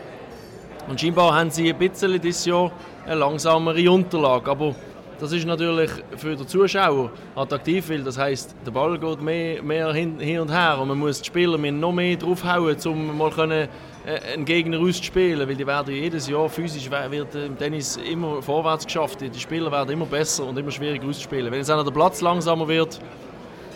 und 0.89 1.01
scheinbar 1.01 1.35
haben 1.35 1.51
sie 1.51 1.73
ein 1.73 1.79
bisschen 1.79 2.21
dieses 2.21 2.45
Jahr 2.45 2.71
eine 3.07 3.15
langsamere 3.17 3.91
Unterlage. 3.91 4.51
Aber 4.51 4.75
das 5.23 5.31
ist 5.31 5.47
natürlich 5.47 5.91
für 6.17 6.35
den 6.35 6.49
Zuschauer 6.49 7.11
attraktiv, 7.37 7.89
weil 7.91 8.03
das 8.03 8.19
heißt, 8.19 8.57
der 8.67 8.73
Ball 8.73 8.99
geht 8.99 9.23
mehr, 9.23 9.63
mehr 9.63 9.93
hin, 9.93 10.19
hin, 10.19 10.41
und 10.41 10.51
her 10.51 10.79
und 10.81 10.89
man 10.89 10.99
muss 10.99 11.21
die 11.21 11.27
Spieler 11.27 11.57
noch 11.59 11.93
mehr 11.93 12.17
draufhauen, 12.17 12.77
um 12.87 13.17
mal 13.17 13.31
können, 13.31 13.69
äh, 14.05 14.33
einen 14.35 14.45
Gegner 14.45 14.81
auszuspielen, 14.81 15.49
weil 15.49 15.55
die 15.55 15.65
werden 15.65 15.95
jedes 15.95 16.29
Jahr 16.29 16.49
physisch 16.49 16.91
wird 16.91 17.35
im 17.37 17.57
Tennis 17.57 17.97
immer 17.99 18.43
vorwärts 18.43 18.85
geschafft. 18.85 19.21
Die 19.21 19.39
Spieler 19.39 19.71
werden 19.71 19.91
immer 19.91 20.07
besser 20.07 20.45
und 20.45 20.59
immer 20.59 20.73
schwieriger 20.73 21.07
auszuspielen. 21.07 21.53
Wenn 21.53 21.61
jetzt 21.61 21.69
der 21.69 21.85
Platz 21.85 22.21
langsamer 22.21 22.67
wird, 22.67 22.99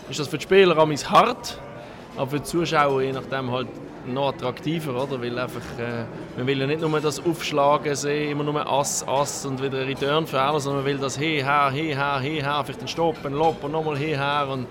ist 0.09 0.19
das 0.19 0.27
für 0.27 0.37
die 0.37 0.43
Spieler 0.43 0.75
hart, 0.75 1.59
aber 2.17 2.27
für 2.29 2.39
die 2.39 2.43
Zuschauer 2.43 3.01
je 3.01 3.13
nachdem 3.13 3.49
halt 3.51 3.69
noch 4.07 4.29
attraktiver, 4.29 5.03
oder? 5.03 5.21
Weil 5.21 5.37
einfach, 5.37 5.61
äh, 5.79 6.05
man 6.37 6.47
will 6.47 6.59
ja 6.59 6.67
nicht 6.67 6.81
nur 6.81 6.99
das 6.99 7.23
Aufschlagen 7.23 7.95
sehen, 7.95 8.31
immer 8.31 8.43
nur 8.43 8.65
Ass, 8.67 9.07
Ass 9.07 9.45
und 9.45 9.61
wieder 9.61 9.85
Return 9.87 10.25
alles, 10.39 10.63
sondern 10.63 10.83
man 10.83 10.93
will 10.93 10.97
das 10.97 11.19
her, 11.19 11.71
her, 11.71 12.19
hier, 12.21 12.43
her, 12.43 12.63
vielleicht 12.63 12.79
einen 12.79 12.87
Stopp, 12.87 13.25
einen 13.25 13.35
und 13.63 13.71
nochmal 13.71 13.97
hier, 13.97 14.17
her 14.17 14.47
und 14.49 14.67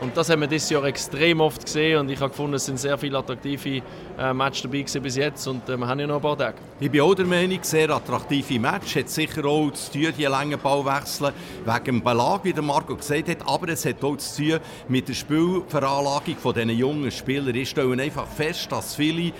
und 0.00 0.16
das 0.16 0.30
haben 0.30 0.40
wir 0.40 0.48
dieses 0.48 0.70
Jahr 0.70 0.84
extrem 0.84 1.40
oft 1.40 1.64
gesehen 1.64 1.98
und 1.98 2.10
ich 2.10 2.20
habe 2.20 2.30
gefunden, 2.30 2.54
es 2.54 2.66
sind 2.66 2.78
sehr 2.78 2.96
viele 2.96 3.18
attraktive 3.18 3.82
äh, 4.18 4.32
Matches 4.32 4.62
dabei 4.62 4.84
bis 5.00 5.16
jetzt 5.16 5.46
und 5.46 5.68
äh, 5.68 5.76
wir 5.76 5.86
haben 5.86 6.00
ja 6.00 6.06
noch 6.06 6.16
ein 6.16 6.22
paar 6.22 6.38
Tage. 6.38 6.58
Ich 6.78 6.90
bin 6.90 7.00
auch 7.00 7.14
der 7.14 7.26
Meinung, 7.26 7.58
sehr 7.62 7.90
attraktive 7.90 8.58
Match. 8.60 8.96
Hat 8.96 9.08
sicher 9.08 9.44
auch 9.44 9.70
zu 9.72 9.92
tun, 9.92 10.12
die 10.16 10.24
langen 10.24 10.58
Ballwechsel 10.58 11.32
wegen 11.64 11.84
dem 11.84 12.02
Belag, 12.02 12.44
wie 12.44 12.52
der 12.52 12.62
Marco 12.62 12.94
gesagt 12.96 13.28
hat, 13.28 13.48
aber 13.48 13.68
es 13.70 13.84
hat 13.84 14.02
auch 14.04 14.16
zu 14.16 14.42
tun 14.42 14.60
mit 14.88 15.08
der 15.08 15.14
Spielveranlagung 15.14 16.36
dieser 16.42 16.64
jungen 16.64 17.10
Spieler. 17.10 17.54
Ich 17.54 17.70
stelle 17.70 18.00
einfach 18.02 18.26
fest, 18.26 18.70
dass 18.70 18.94
viele 18.94 19.32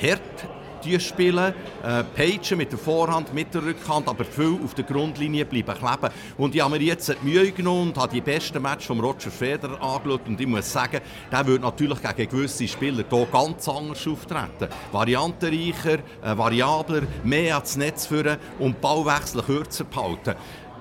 hart 0.00 0.48
spielen, 1.00 1.54
äh, 1.82 2.04
pagen 2.04 2.58
mit 2.58 2.72
der 2.72 2.78
Vorhand, 2.78 3.34
mit 3.34 3.52
der 3.52 3.64
Rückhand, 3.64 4.08
aber 4.08 4.24
viel 4.24 4.58
auf 4.64 4.74
der 4.74 4.84
Grundlinie 4.84 5.44
bleiben 5.44 5.74
kleben. 5.74 6.14
Und 6.38 6.54
ich 6.54 6.60
habe 6.60 6.78
mir 6.78 6.84
jetzt 6.84 7.08
die 7.08 7.26
Mühe 7.26 7.50
genommen 7.52 7.88
und 7.88 7.98
habe 7.98 8.12
die 8.12 8.20
besten 8.20 8.62
Match 8.62 8.86
von 8.86 9.00
Roger 9.00 9.30
Federer 9.30 9.80
angeschaut 9.82 10.26
und 10.26 10.40
ich 10.40 10.46
muss 10.46 10.72
sagen, 10.72 11.00
der 11.30 11.46
würde 11.46 11.64
natürlich 11.64 11.98
gegen 12.02 12.30
gewisse 12.30 12.68
Spieler 12.68 13.04
hier 13.08 13.26
ganz 13.32 13.68
anders 13.68 14.06
auftreten. 14.06 14.68
Variantenreicher, 14.92 15.98
äh, 16.22 16.36
variabler, 16.36 17.02
mehr 17.24 17.56
ans 17.56 17.76
Netz 17.76 18.06
führen 18.06 18.38
und 18.58 18.80
Ballwechsel 18.80 19.42
kürzer 19.42 19.84
behalten. 19.84 20.34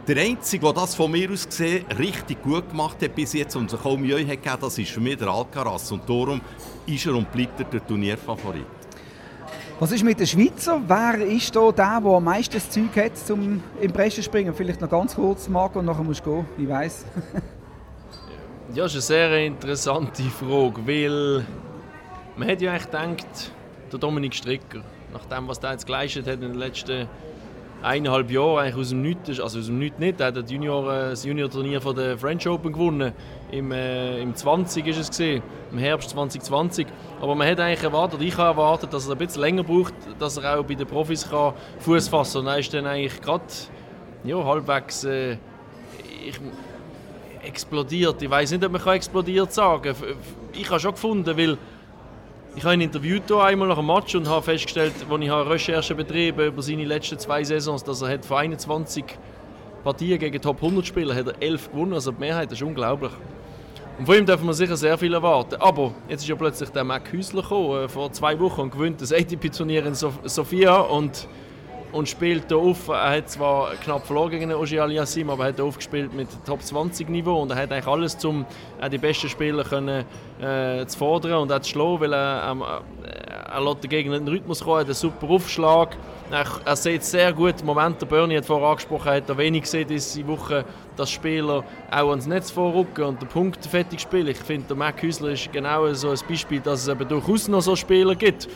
Der 0.07 0.17
Einzige, 0.17 0.63
der 0.65 0.73
das 0.73 0.93
von 0.93 1.09
mir 1.09 1.31
aus 1.31 1.47
gesehen 1.47 1.83
richtig 1.97 2.43
gut 2.43 2.69
gemacht 2.69 3.01
hat 3.01 3.15
bis 3.15 3.33
jetzt 3.33 3.55
und 3.55 3.71
sich 3.71 3.81
kaum 3.81 4.01
Mühe 4.01 4.19
hat 4.19 4.43
gegeben, 4.43 4.57
das 4.61 4.77
ist 4.77 4.91
für 4.91 4.99
mich 4.99 5.17
der 5.17 5.29
Alcaraz. 5.29 5.91
Und 5.91 6.07
darum 6.07 6.41
ist 6.85 7.07
er 7.07 7.15
und 7.15 7.31
bleibt 7.31 7.59
er 7.59 7.65
der 7.65 7.87
Turnierfavorit. 7.87 8.84
Was 9.77 9.91
ist 9.91 10.05
mit 10.05 10.17
den 10.17 10.25
Schweizer? 10.25 10.81
Wer 10.87 11.27
ist 11.27 11.53
da 11.53 11.69
der, 11.69 11.99
der 11.99 12.11
am 12.11 12.23
meisten 12.23 12.53
das 12.53 12.69
Zeug 12.69 12.95
hat, 12.95 13.17
zum 13.17 13.61
im 13.81 13.91
Pressen 13.91 14.23
springen? 14.23 14.53
Vielleicht 14.53 14.79
noch 14.79 14.89
ganz 14.89 15.15
kurz, 15.15 15.49
Marco, 15.49 15.79
und 15.79 15.85
nachher 15.85 16.01
musst 16.01 16.25
du 16.25 16.35
gehen, 16.35 16.45
ich 16.57 16.69
weiß. 16.69 17.05
ja, 18.73 18.83
das 18.83 18.95
ist 18.95 19.11
eine 19.11 19.29
sehr 19.29 19.45
interessante 19.45 20.23
Frage, 20.23 20.87
weil 20.87 21.45
man 22.37 22.47
hat 22.47 22.61
ja 22.61 22.71
eigentlich 22.71 22.85
gedacht, 22.85 23.51
der 23.91 23.99
Dominik 23.99 24.33
Stricker, 24.33 24.81
nach 25.11 25.25
dem, 25.25 25.45
was 25.49 25.57
er 25.57 25.73
jetzt 25.73 25.85
geleistet 25.85 26.25
hat 26.25 26.35
in 26.35 26.53
den 26.53 26.53
letzten 26.53 27.09
eineinhalb 27.81 28.31
Jahren, 28.31 28.59
eigentlich 28.59 28.75
aus 28.75 28.89
dem 28.89 29.01
Nichts, 29.01 29.39
also 29.39 29.59
aus 29.59 29.65
dem 29.67 29.79
Nichts 29.79 29.99
nicht, 29.99 30.19
er 30.19 30.27
hat 30.27 30.37
das 30.37 30.49
Junior, 30.49 30.91
äh, 30.91 31.09
das 31.09 31.23
Junior-Turnier 31.25 31.81
von 31.81 31.95
der 31.95 32.17
French 32.17 32.47
Open 32.47 32.73
gewonnen, 32.73 33.13
im, 33.51 33.71
äh, 33.71 34.19
im 34.21 34.35
20 34.35 34.87
ist 34.87 34.97
es 34.97 35.09
gesehen, 35.09 35.43
im 35.71 35.77
Herbst 35.77 36.09
2020. 36.11 36.87
Aber 37.21 37.35
man 37.35 37.47
hat 37.47 37.59
eigentlich 37.59 37.83
erwartet, 37.83 38.21
ich 38.21 38.37
habe 38.37 38.59
erwartet, 38.59 38.93
dass 38.93 39.07
er 39.07 39.13
ein 39.13 39.17
bisschen 39.17 39.41
länger 39.41 39.63
braucht, 39.63 39.93
dass 40.19 40.37
er 40.37 40.59
auch 40.59 40.63
bei 40.63 40.75
den 40.75 40.87
Profis 40.87 41.27
Fuß 41.79 42.07
fassen. 42.07 42.39
Und 42.39 42.47
er 42.47 42.59
ist 42.59 42.73
dann 42.73 42.85
eigentlich 42.85 43.21
gerade 43.21 43.43
ja, 44.23 44.43
halbwegs 44.43 45.03
äh, 45.03 45.37
ich, 46.25 46.39
explodiert. 47.43 48.21
Ich 48.21 48.29
weiß 48.29 48.51
nicht, 48.51 48.65
ob 48.65 48.71
man 48.71 48.95
explodiert 48.95 49.53
sagen 49.53 49.93
kann. 49.93 49.95
Ich 50.53 50.69
habe 50.69 50.79
schon 50.79 50.91
gefunden, 50.91 51.37
weil 51.37 51.57
ich 52.55 52.63
habe 52.63 52.75
ihn 52.75 52.81
interviewt 52.81 53.29
einmal 53.31 53.67
nach 53.67 53.77
dem 53.77 53.87
Match 53.87 54.15
und 54.15 54.27
habe 54.29 54.41
festgestellt, 54.41 54.93
als 55.09 55.21
ich 55.21 55.31
Recherche 55.31 55.93
betrieben 55.93 56.47
über 56.47 56.61
seine 56.61 56.85
letzten 56.85 57.19
zwei 57.19 57.43
Saisons, 57.43 57.83
dass 57.83 58.01
er 58.01 58.23
von 58.23 58.37
21 58.37 59.03
Partien 59.83 60.17
gegen 60.17 60.41
Top 60.41 60.57
100 60.57 60.85
Spieler 60.85 61.13
hat 61.13 61.27
er 61.27 61.41
11 61.41 61.71
gewonnen, 61.71 61.93
also 61.93 62.11
die 62.11 62.19
Mehrheit 62.19 62.51
ist 62.51 62.61
unglaublich. 62.61 63.11
Und 63.99 64.05
von 64.05 64.15
ihm 64.15 64.25
dürfen 64.25 64.47
wir 64.47 64.53
sicher 64.53 64.75
sehr 64.77 64.97
viel 64.97 65.13
erwarten. 65.13 65.55
Aber 65.59 65.93
jetzt 66.09 66.21
ist 66.23 66.27
ja 66.27 66.35
plötzlich 66.35 66.69
der 66.69 66.83
Mac 66.83 67.11
Hüsler 67.11 67.41
gekommen, 67.41 67.83
äh, 67.83 67.89
vor 67.89 68.11
zwei 68.11 68.39
Wochen 68.39 68.61
und 68.61 68.71
gewinnt 68.71 69.01
das 69.01 69.11
ATP-Turnier 69.13 69.85
in 69.85 69.93
Sofia 69.93 70.77
und, 70.77 71.27
und 71.95 72.09
spielt 72.09 72.51
da 72.51 72.55
auf. 72.57 72.89
Er 72.89 73.17
hat 73.17 73.29
zwar 73.29 73.71
knapp 73.75 74.05
verloren 74.05 74.31
gegen 74.31 74.53
Oji 74.53 74.79
Aliassim, 74.79 75.29
aber 75.29 75.45
er 75.45 75.49
hat 75.49 75.61
aufgespielt 75.61 76.13
mit 76.13 76.27
Top 76.45 76.61
20 76.61 77.09
Niveau 77.09 77.41
und 77.41 77.51
er 77.51 77.57
hat 77.57 77.71
eigentlich 77.71 77.87
alles, 77.87 78.23
um 78.25 78.45
äh, 78.81 78.89
die 78.89 78.97
besten 78.97 79.29
Spieler 79.29 79.63
können, 79.63 80.05
äh, 80.41 80.85
zu 80.85 80.97
fordern 80.97 81.41
und 81.41 81.51
auch 81.51 81.59
zu 81.59 81.71
schlagen, 81.71 81.99
weil 82.01 82.13
er, 82.13 82.51
ähm, 82.51 82.61
er 82.61 83.61
lässt 83.61 83.85
in 83.85 84.11
den 84.11 84.27
Rhythmus 84.27 84.61
kommen, 84.61 84.79
hat 84.79 84.85
einen 84.85 84.93
super 84.93 85.29
Aufschlag 85.29 85.95
er, 86.31 86.45
er 86.65 86.75
sieht 86.75 87.03
sehr 87.03 87.31
gut, 87.33 87.61
im 87.61 87.67
Moment, 87.67 88.01
der 88.01 88.07
Bernie 88.07 88.37
hat 88.37 88.45
vorher 88.45 88.69
angesprochen, 88.69 89.11
hat 89.11 89.29
er 89.29 89.37
wenig 89.37 89.63
gesehen 89.63 89.87
diese 89.87 90.27
Woche, 90.27 90.65
dass 90.95 91.11
Spieler 91.11 91.63
auch 91.91 92.09
ans 92.09 92.25
Netz 92.25 92.49
vorrücken 92.49 93.03
und 93.03 93.21
den 93.21 93.27
Punkt 93.27 93.63
fertig 93.65 94.01
spielen. 94.01 94.27
Ich 94.27 94.37
finde, 94.37 94.67
der 94.69 94.75
Mac 94.75 95.01
Hüsler 95.01 95.29
ist 95.29 95.51
genau 95.53 95.91
so 95.93 96.09
ein 96.09 96.19
Beispiel, 96.27 96.59
dass 96.61 96.81
es 96.81 96.87
eben 96.87 97.07
durchaus 97.07 97.47
noch 97.47 97.61
so 97.61 97.75
Spieler 97.75 98.15
gibt. 98.15 98.47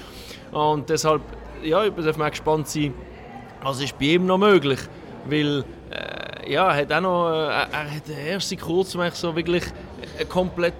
Und 0.52 0.89
deshalb, 0.89 1.21
ja, 1.63 1.86
ich 1.86 1.93
darf 1.93 2.17
gespannt 2.32 2.67
sein, 2.67 2.93
was 3.63 3.82
ist 3.82 3.98
bei 3.98 4.06
ihm 4.06 4.26
noch 4.26 4.38
möglich. 4.38 4.80
Weil, 5.26 5.63
äh, 5.91 6.52
ja, 6.52 6.72
er 6.72 6.82
hat 6.82 6.91
auch 6.91 7.02
noch, 7.02 7.30
äh, 7.30 7.67
er 7.72 7.95
hat 7.95 8.10
erst 8.10 8.50
seit 8.50 8.62
kurzem 8.62 9.02
so 9.13 9.36
wirklich 9.36 9.63
ein 10.19 10.30
komplett 10.30 10.74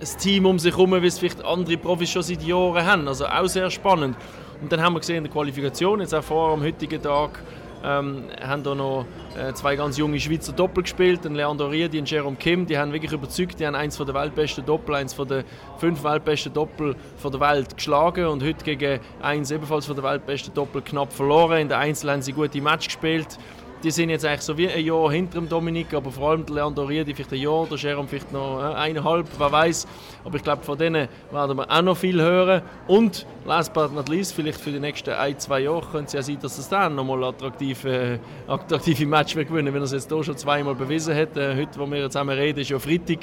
ein 0.00 0.18
Team 0.18 0.46
um 0.46 0.58
sich 0.58 0.72
herum, 0.72 1.00
wie 1.02 1.06
es 1.06 1.18
vielleicht 1.18 1.44
andere 1.44 1.76
Profis 1.76 2.10
schon 2.10 2.22
seit 2.22 2.42
Jahren 2.42 2.84
haben. 2.84 3.08
Also 3.08 3.26
auch 3.26 3.46
sehr 3.46 3.70
spannend. 3.70 4.16
Und 4.60 4.72
dann 4.72 4.80
haben 4.80 4.94
wir 4.94 5.00
gesehen 5.00 5.18
in 5.18 5.24
der 5.24 5.32
Qualifikation, 5.32 6.00
jetzt 6.00 6.14
auch 6.14 6.22
vor 6.22 6.52
am 6.52 6.62
heutigen 6.62 7.02
Tag, 7.02 7.40
ähm, 7.84 8.24
haben 8.40 8.62
da 8.62 8.74
noch 8.74 9.06
äh, 9.36 9.52
zwei 9.54 9.76
ganz 9.76 9.96
junge 9.96 10.18
Schweizer 10.18 10.52
Doppel 10.52 10.82
gespielt, 10.82 11.24
den 11.24 11.34
Leandro 11.34 11.66
Riedi 11.66 11.98
und 11.98 12.10
Jerome 12.10 12.36
Kim. 12.36 12.66
Die 12.66 12.76
haben 12.76 12.92
wirklich 12.92 13.12
überzeugt, 13.12 13.60
die 13.60 13.66
haben 13.66 13.74
eins 13.74 13.96
der 13.96 14.14
weltbesten 14.14 14.64
Doppel, 14.64 14.94
eins 14.96 15.16
der 15.16 15.44
fünf 15.78 16.02
weltbesten 16.02 16.52
Doppel 16.52 16.96
von 17.16 17.32
der 17.32 17.40
Welt 17.40 17.76
geschlagen 17.76 18.26
und 18.26 18.42
heute 18.42 18.64
gegen 18.64 19.00
eins 19.22 19.50
ebenfalls 19.50 19.86
von 19.86 19.94
der 19.94 20.04
weltbesten 20.04 20.54
Doppel 20.54 20.82
knapp 20.82 21.12
verloren. 21.12 21.58
In 21.58 21.68
der 21.68 21.78
Einzel 21.78 22.10
haben 22.10 22.22
sie 22.22 22.32
gute 22.32 22.60
Match 22.60 22.86
gespielt 22.86 23.38
die 23.82 23.90
sind 23.90 24.10
jetzt 24.10 24.24
eigentlich 24.24 24.40
so 24.42 24.58
wie 24.58 24.68
ein 24.68 24.84
Jahr 24.84 25.10
hinter 25.10 25.38
dem 25.38 25.48
Dominik, 25.48 25.94
aber 25.94 26.10
vor 26.10 26.30
allem 26.30 26.44
Leandro 26.48 26.84
Riedi 26.84 27.14
vielleicht 27.14 27.32
ein 27.32 27.40
Jahr, 27.40 27.66
der 27.66 27.78
Jerome 27.78 28.08
vielleicht 28.08 28.32
noch 28.32 28.58
äh, 28.60 28.74
eineinhalb, 28.74 29.26
wer 29.38 29.52
weiß. 29.52 29.86
Aber 30.24 30.36
ich 30.36 30.42
glaube, 30.42 30.64
von 30.64 30.76
denen 30.76 31.08
werden 31.30 31.56
wir 31.56 31.70
auch 31.70 31.82
noch 31.82 31.96
viel 31.96 32.20
hören. 32.20 32.62
Und 32.88 33.24
last 33.46 33.72
but 33.72 33.94
not 33.94 34.08
least, 34.08 34.34
vielleicht 34.34 34.60
für 34.60 34.70
die 34.70 34.80
nächsten 34.80 35.10
ein, 35.10 35.38
zwei 35.38 35.60
Jahre 35.60 35.86
könnte 35.92 36.06
es 36.06 36.12
ja 36.14 36.22
sein, 36.22 36.38
dass 36.40 36.58
es 36.58 36.68
dann 36.68 36.96
nochmal 36.96 37.22
attraktive, 37.24 37.88
äh, 37.88 38.18
attraktive 38.48 39.06
Match 39.06 39.36
wird 39.36 39.48
gewinnen, 39.48 39.72
wenn 39.72 39.82
er 39.82 39.84
es 39.84 39.92
jetzt 39.92 40.12
hier 40.12 40.24
schon 40.24 40.36
zweimal 40.36 40.74
bewiesen 40.74 41.14
hat. 41.14 41.36
Äh, 41.36 41.54
heute, 41.56 41.78
wo 41.78 41.88
wir 41.90 42.10
zusammen 42.10 42.36
reden, 42.36 42.60
ist 42.60 42.70
ja 42.70 42.78
Freitag. 42.78 43.20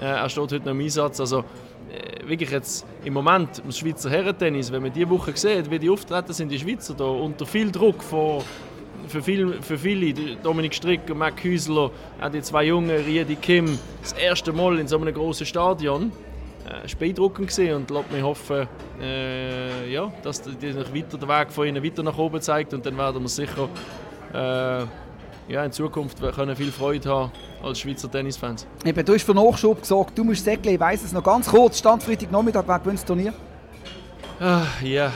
Er 0.00 0.28
steht 0.28 0.52
heute 0.52 0.64
noch 0.64 0.72
im 0.72 0.80
Einsatz. 0.80 1.20
Also, 1.20 1.44
wirklich 2.24 2.50
jetzt 2.50 2.84
im 3.04 3.12
Moment 3.12 3.62
im 3.64 3.70
Schweizer 3.70 4.10
Herrentennis, 4.10 4.72
wenn 4.72 4.82
man 4.82 4.92
diese 4.92 5.08
Woche 5.10 5.36
sieht, 5.36 5.70
wie 5.70 5.78
die 5.78 5.90
auftreten 5.90 6.32
sind, 6.32 6.48
die 6.48 6.58
Schweizer 6.58 6.94
da 6.94 7.04
unter 7.04 7.46
viel 7.46 7.70
Druck 7.70 8.02
von 8.02 8.42
für, 9.12 9.22
viel, 9.22 9.60
für 9.60 9.78
viele, 9.78 10.36
Dominik 10.42 10.74
Strick 10.74 11.02
und 11.10 11.18
Mac 11.18 11.44
Hüsler, 11.44 11.90
auch 12.20 12.30
die 12.30 12.40
zwei 12.40 12.64
Jungen, 12.64 12.90
Riedi 12.90 13.36
Kim, 13.36 13.78
das 14.00 14.14
erste 14.14 14.52
Mal 14.52 14.78
in 14.78 14.88
so 14.88 14.98
einem 14.98 15.12
großen 15.12 15.44
Stadion. 15.44 16.10
Äh, 16.66 16.86
ist 16.86 16.98
beeindruckend 16.98 17.48
gesehen 17.48 17.76
und 17.76 17.90
lässt 17.90 18.10
mich 18.10 18.22
hoffen, 18.22 18.68
äh, 19.00 19.92
ja, 19.92 20.12
dass 20.22 20.40
die, 20.42 20.54
die 20.54 20.74
weiter 20.74 21.18
den 21.18 21.28
Weg 21.28 21.50
von 21.50 21.66
ihnen 21.66 21.84
weiter 21.84 22.02
nach 22.02 22.16
oben 22.16 22.40
zeigt 22.40 22.72
und 22.72 22.86
dann 22.86 22.96
werden 22.96 23.20
wir 23.20 23.28
sicher 23.28 23.68
äh, 24.32 24.86
ja, 25.52 25.64
in 25.64 25.72
Zukunft 25.72 26.22
können 26.34 26.54
viel 26.54 26.70
Freude 26.70 27.08
haben 27.10 27.32
als 27.62 27.80
Schweizer 27.80 28.10
Tennisfans. 28.10 28.66
Eben, 28.84 29.04
du 29.04 29.12
hast 29.12 29.24
für 29.24 29.34
Nachschub 29.34 29.80
gesagt, 29.80 30.16
du 30.16 30.24
musst 30.24 30.44
säckeln, 30.44 30.76
ich 30.76 30.80
weiss 30.80 31.02
es 31.02 31.12
noch 31.12 31.24
ganz 31.24 31.48
kurz, 31.48 31.80
Stand 31.80 32.02
Freitag 32.02 32.30
Nachmittag, 32.30 32.64
wer 32.66 32.78
gewinnt 32.78 33.00
das 33.00 33.04
Turnier? 33.04 33.34
Ah, 34.40 34.62
ja, 34.82 35.12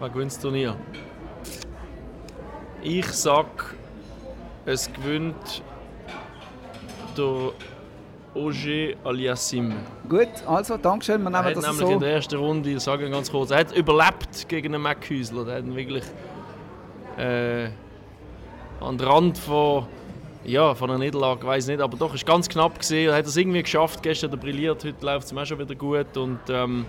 wer 0.00 0.08
gewinnt 0.08 0.32
das 0.32 0.40
Turnier? 0.40 0.74
Ich 2.82 3.06
sag, 3.06 3.74
es 4.64 4.92
gewinnt 4.92 5.62
der 7.16 7.52
Oje 8.34 8.96
Aliassim. 9.04 9.72
Gut, 10.08 10.28
also, 10.46 10.76
danke 10.76 11.04
schön. 11.04 11.22
Wir 11.22 11.30
nehmen 11.30 11.34
er 11.34 11.44
hat 11.44 11.56
das 11.56 11.66
nämlich 11.66 11.86
so. 11.86 11.92
in 11.92 12.00
der 12.00 12.12
ersten 12.12 12.36
Runde, 12.36 12.70
ich 12.70 12.80
sage 12.80 13.10
ganz 13.10 13.30
kurz, 13.30 13.50
er 13.50 13.58
hat 13.58 13.76
überlebt 13.76 14.48
gegen 14.48 14.74
einen 14.74 14.82
Mackhäusler. 14.82 15.48
Er 15.48 15.56
hat 15.56 15.74
wirklich 15.74 16.04
äh, 17.16 17.70
an 18.80 18.96
den 18.96 19.08
Rand 19.08 19.38
von, 19.38 19.86
ja, 20.44 20.72
von 20.74 20.90
einer 20.90 21.00
Niederlage, 21.00 21.44
weiß 21.44 21.66
nicht, 21.66 21.80
aber 21.80 21.96
doch, 21.96 22.14
ist 22.14 22.24
ganz 22.24 22.48
knapp 22.48 22.78
gesehen. 22.78 23.10
Er 23.10 23.16
hat 23.16 23.26
es 23.26 23.36
irgendwie 23.36 23.62
geschafft. 23.62 24.02
Gestern 24.04 24.30
hat 24.30 24.38
er 24.38 24.40
brilliert, 24.40 24.84
heute 24.84 25.04
läuft 25.04 25.26
es 25.26 25.32
ihm 25.32 25.38
auch 25.38 25.46
schon 25.46 25.58
wieder 25.58 25.74
gut. 25.74 26.16
Und, 26.16 26.38
ähm, 26.48 26.86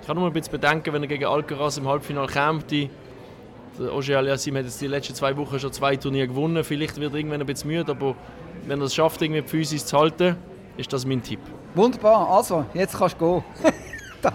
ich 0.00 0.06
kann 0.06 0.16
nur 0.16 0.26
ein 0.26 0.32
bisschen 0.32 0.52
bedenken, 0.52 0.92
wenn 0.92 1.02
er 1.02 1.08
gegen 1.08 1.26
Alcaraz 1.26 1.76
im 1.76 1.86
Halbfinale 1.86 2.28
käme, 2.28 2.60
der 3.78 3.94
Oje 3.94 4.16
Aliassim 4.16 4.56
hat 4.56 4.64
jetzt 4.64 4.80
die 4.80 4.86
letzten 4.86 5.14
zwei 5.14 5.36
Wochen 5.36 5.58
schon 5.58 5.72
zwei 5.72 5.96
Turniere 5.96 6.28
gewonnen. 6.28 6.62
Vielleicht 6.64 7.00
wird 7.00 7.12
er 7.12 7.18
irgendwann 7.18 7.40
ein 7.40 7.46
bisschen 7.46 7.70
müde, 7.70 7.90
aber 7.90 8.14
wenn 8.66 8.80
er 8.80 8.86
es 8.86 8.94
schafft, 8.94 9.22
irgendwie 9.22 9.42
physisch 9.42 9.84
zu 9.84 9.98
halten, 9.98 10.36
ist 10.76 10.92
das 10.92 11.06
mein 11.06 11.22
Tipp. 11.22 11.40
Wunderbar, 11.74 12.28
also, 12.28 12.64
jetzt 12.74 12.96
kannst 12.96 13.20
du 13.20 13.42
gehen. 13.62 13.72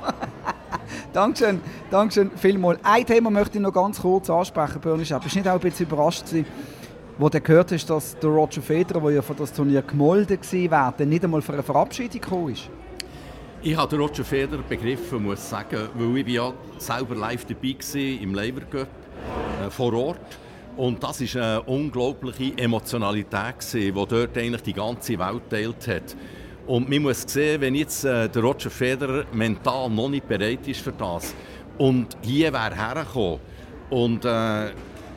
Dankeschön, 1.13 1.61
Dankeschön 1.89 2.31
vielmals. 2.35 2.79
Ein 2.83 3.05
Thema 3.05 3.29
möchte 3.29 3.57
ich 3.57 3.63
noch 3.63 3.73
ganz 3.73 4.01
kurz 4.01 4.29
ansprechen, 4.29 4.81
Börnisch. 4.81 5.09
Bist 5.09 5.35
du 5.35 5.39
nicht 5.39 5.47
auch 5.47 5.53
ein 5.53 5.59
bisschen 5.59 5.85
überrascht 5.85 6.25
gewesen, 6.25 6.45
wo 7.17 7.29
du 7.29 7.39
gehört 7.39 7.71
hast, 7.71 7.89
dass 7.89 8.17
der 8.19 8.29
Roger 8.29 8.61
Federer, 8.61 9.01
der 9.01 9.11
ja 9.11 9.21
für 9.21 9.33
das 9.33 9.53
Turnier 9.53 9.81
gemolden 9.81 10.39
war, 10.69 10.93
nicht 10.99 11.23
einmal 11.23 11.41
für 11.41 11.53
eine 11.53 11.63
Verabschiedung 11.63 12.21
gekommen 12.21 12.53
ist? 12.53 12.69
Ich 13.61 13.75
habe 13.75 13.89
den 13.89 13.99
Roger 13.99 14.23
Federer 14.23 14.61
begriffen, 14.61 15.23
muss 15.23 15.39
ich 15.39 15.45
sagen, 15.45 15.89
weil 15.95 16.17
ich 16.17 16.27
ja 16.27 16.53
selber 16.77 17.15
live 17.15 17.45
dabei 17.45 17.75
war 17.79 18.21
im 18.21 18.35
Lever 18.35 18.61
Cup 18.61 18.81
äh, 18.83 19.06
vor 19.71 19.93
Ort. 19.93 20.37
Und 20.75 21.03
das 21.03 21.21
war 21.35 21.41
eine 21.41 21.61
unglaubliche 21.63 22.57
Emotionalität, 22.57 23.73
die 23.73 23.91
dort 23.91 24.37
eigentlich 24.37 24.61
die 24.61 24.73
ganze 24.73 25.17
Welt 25.17 25.49
teilt 25.49 25.87
hat. 25.87 26.15
Und 26.67 26.89
man 26.89 27.01
muss 27.01 27.23
sehen, 27.25 27.61
wenn 27.61 27.75
jetzt 27.75 28.03
äh, 28.03 28.29
der 28.29 28.41
Roger 28.41 28.69
Federer 28.69 29.25
mental 29.31 29.89
noch 29.89 30.09
nicht 30.09 30.27
bereit 30.27 30.67
ist 30.67 30.81
für 30.81 30.91
das 30.91 31.33
und 31.77 32.17
hier 32.21 32.51
wäre 32.51 32.75
hergekommen 32.75 33.39
und 33.89 34.25
äh, 34.25 34.71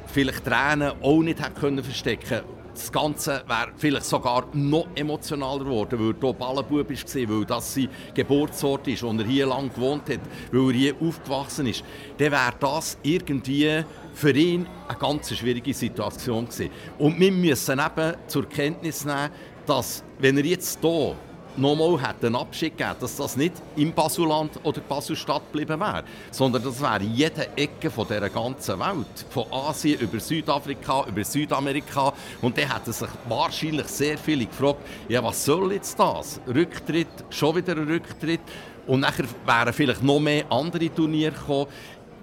vielleicht 0.07 0.45
Tränen 0.45 0.93
auch 1.03 1.23
nicht 1.23 1.41
hätte 1.41 1.61
können 1.61 1.83
verstecken 1.83 2.43
das 2.81 2.93
Ganze 2.93 3.43
wäre 3.47 3.73
vielleicht 3.77 4.05
sogar 4.05 4.47
noch 4.55 4.87
emotionaler 4.95 5.65
geworden, 5.65 5.99
weil 5.99 6.11
er 6.11 6.21
hier 6.21 6.33
Ballenbub 6.33 6.89
war, 6.89 7.39
weil 7.39 7.45
das 7.45 7.75
sein 7.75 7.89
Geburtsort 8.15 8.89
ist, 8.89 9.03
wo 9.03 9.11
er 9.11 9.25
hier 9.25 9.47
lange 9.47 9.69
gewohnt 9.69 10.09
hat, 10.09 10.21
weil 10.51 10.69
er 10.69 10.73
hier 10.73 10.95
aufgewachsen 11.01 11.67
ist. 11.67 11.85
Dann 12.19 12.33
wäre 12.33 12.53
das 12.59 12.99
irgendwie 13.03 13.85
für 14.15 14.33
ihn 14.33 14.67
eine 14.89 14.99
ganz 14.99 15.35
schwierige 15.35 15.75
Situation 15.75 16.47
gewesen. 16.47 16.71
Und 16.99 17.19
wir 17.19 17.33
müssen 17.33 17.79
eben 17.79 18.15
zur 18.27 18.49
Kenntnis 18.49 19.05
nehmen, 19.05 19.31
dass, 19.67 20.03
wenn 20.19 20.37
er 20.37 20.45
jetzt 20.45 20.81
hier 20.81 21.17
nochmal 21.57 21.99
einen 22.23 22.37
Abschied 22.37 22.77
gegeben 22.77 22.97
dass 23.01 23.17
das 23.17 23.37
nicht 23.37 23.55
im 23.77 23.93
Basuland 23.93 24.53
oder 24.63 24.81
Baselstadt 24.81 25.43
geblieben 25.53 25.81
wäre, 25.81 26.05
sondern 26.31 26.63
das 26.63 26.81
wäre 26.81 27.03
in 27.03 27.15
jeder 27.15 27.47
Ecke 27.57 27.91
von 27.91 28.07
dieser 28.07 28.29
ganzen 28.29 28.79
Welt. 28.79 29.27
Von 29.31 29.45
Asien 29.53 30.01
über 30.01 30.21
Südafrika, 30.21 31.05
über 31.07 31.25
Südamerika. 31.25 32.13
Und 32.41 32.57
dann 32.57 32.73
hätten 32.73 32.93
sich 32.93 33.09
wahrscheinlich 33.29 33.87
sehr 33.87 34.19
viele 34.19 34.47
gefragt, 34.47 34.81
ja, 35.09 35.23
was 35.23 35.45
soll 35.45 35.73
jetzt 35.73 35.99
das? 35.99 36.41
Rücktritt, 36.47 37.09
schon 37.31 37.57
wieder 37.57 37.73
ein 37.73 37.89
Rücktritt. 37.89 38.41
Und 38.87 39.01
nachher 39.01 39.25
wären 39.47 39.73
vielleicht 39.73 40.03
noch 40.03 40.21
mehr 40.21 40.51
andere 40.51 40.93
Turniere 40.93 41.33
gekommen. 41.33 41.67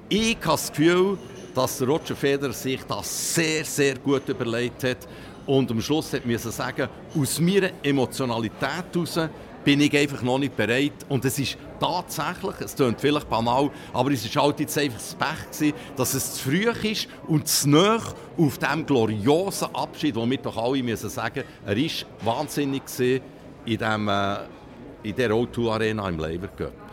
Ich 0.09 0.37
habe 0.37 0.51
das 0.51 0.69
Gefühl, 0.69 1.17
dass 1.53 1.81
Roger 1.81 2.15
Federer 2.15 2.53
sich 2.53 2.81
das 2.87 3.35
sehr, 3.35 3.65
sehr 3.65 3.97
gut 3.97 4.29
überlegt 4.29 4.81
hat 4.85 4.99
und 5.45 5.69
am 5.69 5.81
Schluss 5.81 6.13
musste 6.23 6.49
sagen, 6.49 6.87
aus 7.13 7.41
meiner 7.41 7.71
Emotionalität 7.83 8.85
heraus 8.93 9.19
bin 9.65 9.81
ich 9.81 9.97
einfach 9.97 10.21
noch 10.21 10.37
nicht 10.37 10.55
bereit. 10.55 10.93
Und 11.09 11.25
es 11.25 11.37
ist 11.39 11.57
tatsächlich, 11.77 12.55
es 12.61 12.73
klingt 12.73 13.01
vielleicht 13.01 13.29
banal, 13.29 13.69
aber 13.91 14.11
es 14.11 14.33
war 14.33 14.43
halt 14.43 14.61
jetzt 14.61 14.77
einfach 14.77 14.97
das 14.97 15.13
Pech, 15.13 15.51
gewesen, 15.51 15.73
dass 15.97 16.13
es 16.13 16.35
zu 16.35 16.49
früh 16.49 16.89
ist 16.89 17.09
und 17.27 17.45
zu 17.45 17.69
nah 17.69 17.99
auf 18.37 18.57
diesem 18.57 18.85
gloriosen 18.85 19.75
Abschied, 19.75 20.15
wo 20.15 20.29
wir 20.29 20.37
doch 20.37 20.55
alle 20.55 20.81
müssen 20.81 21.09
sagen 21.09 21.43
er 21.65 21.75
war 21.75 22.37
wahnsinnig 22.37 22.83
in, 23.65 23.77
dem, 23.77 24.07
äh, 24.07 24.37
in 25.03 25.15
der 25.17 25.31
O2 25.31 25.69
Arena 25.69 26.07
im 26.07 26.17
Labour 26.17 26.49
Cup. 26.55 26.86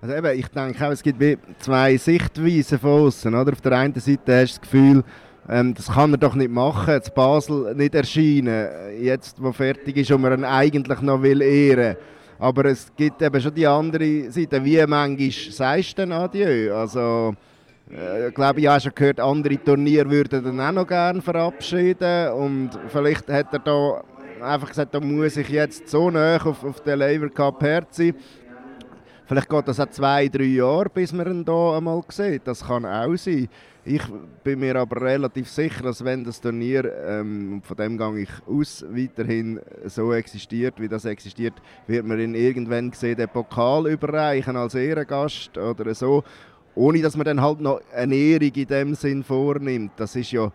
Also 0.00 0.14
eben, 0.14 0.38
ich 0.38 0.48
denke 0.48 0.86
auch, 0.86 0.92
es 0.92 1.02
gibt 1.02 1.22
zwei 1.58 1.96
Sichtweisen 1.96 2.78
von 2.78 3.06
außen. 3.06 3.34
Auf 3.34 3.60
der 3.60 3.72
einen 3.72 3.94
Seite 3.94 4.40
hast 4.40 4.56
du 4.56 4.60
das 4.60 4.60
Gefühl, 4.60 5.04
ähm, 5.48 5.74
das 5.74 5.88
kann 5.88 6.12
er 6.12 6.18
doch 6.18 6.34
nicht 6.34 6.50
machen, 6.50 7.02
zu 7.02 7.10
Basel 7.10 7.74
nicht 7.74 7.94
erscheinen, 7.94 8.68
jetzt 9.00 9.42
wo 9.42 9.52
fertig 9.52 9.96
ist 9.96 10.10
und 10.12 10.20
man 10.20 10.38
ihn 10.38 10.44
eigentlich 10.44 11.00
noch 11.00 11.22
will 11.22 11.42
ehren 11.42 11.96
aber 12.38 12.66
es 12.66 12.92
gibt 12.94 13.20
eben 13.20 13.40
schon 13.40 13.54
die 13.54 13.66
andere 13.66 14.30
Seite, 14.30 14.64
wie 14.64 14.84
manchmal 14.86 15.30
sagst 15.30 15.98
du 15.98 16.02
denn 16.02 16.12
Adieu? 16.12 16.74
Also, 16.74 17.34
äh, 17.90 18.28
ich 18.28 18.34
glaube, 18.34 18.60
ich 18.60 18.66
habe 18.68 18.80
schon 18.80 18.92
gehört, 18.94 19.20
andere 19.20 19.62
Turniere 19.62 20.08
würden 20.08 20.44
dann 20.44 20.60
auch 20.60 20.72
noch 20.72 20.86
gerne 20.86 21.20
verabschieden 21.20 22.32
und 22.32 22.70
vielleicht 22.88 23.28
hat 23.28 23.52
er 23.52 23.58
da 23.58 24.02
einfach 24.40 24.68
gesagt, 24.68 24.94
da 24.94 25.00
muss 25.00 25.36
ich 25.36 25.48
jetzt 25.48 25.88
so 25.88 26.10
nah 26.10 26.36
auf, 26.36 26.62
auf 26.64 26.80
den 26.80 27.00
Lever 27.00 27.28
Cup 27.28 27.60
herziehen. 27.62 28.14
Vielleicht 29.28 29.50
geht 29.50 29.68
das 29.68 29.78
auch 29.78 29.90
zwei, 29.90 30.26
drei 30.28 30.44
Jahre, 30.44 30.88
bis 30.88 31.12
man 31.12 31.26
ihn 31.26 31.44
hier 31.44 31.76
einmal 31.76 32.02
sieht. 32.08 32.46
Das 32.46 32.66
kann 32.66 32.86
auch 32.86 33.14
sein. 33.16 33.46
Ich 33.84 34.02
bin 34.42 34.58
mir 34.58 34.74
aber 34.76 35.02
relativ 35.02 35.50
sicher, 35.50 35.82
dass 35.82 36.02
wenn 36.02 36.24
das 36.24 36.40
Turnier, 36.40 36.90
ähm, 37.06 37.60
von 37.62 37.76
dem 37.76 37.98
gehe 37.98 38.20
ich 38.20 38.30
aus, 38.46 38.86
weiterhin 38.88 39.60
so 39.84 40.14
existiert, 40.14 40.80
wie 40.80 40.88
das 40.88 41.04
existiert, 41.04 41.52
wird 41.86 42.06
man 42.06 42.18
ihn 42.18 42.34
irgendwann 42.34 42.90
sehen, 42.92 43.18
den 43.18 43.28
Pokal 43.28 43.88
überreichen 43.88 44.56
als 44.56 44.74
Ehrengast 44.74 45.58
oder 45.58 45.94
so, 45.94 46.24
ohne 46.74 47.02
dass 47.02 47.14
man 47.14 47.26
dann 47.26 47.42
halt 47.42 47.60
noch 47.60 47.82
eine 47.94 48.16
Ehrung 48.16 48.54
in 48.54 48.66
dem 48.66 48.94
Sinn 48.94 49.22
vornimmt. 49.22 49.92
Das 49.96 50.16
ist 50.16 50.32
ja, 50.32 50.50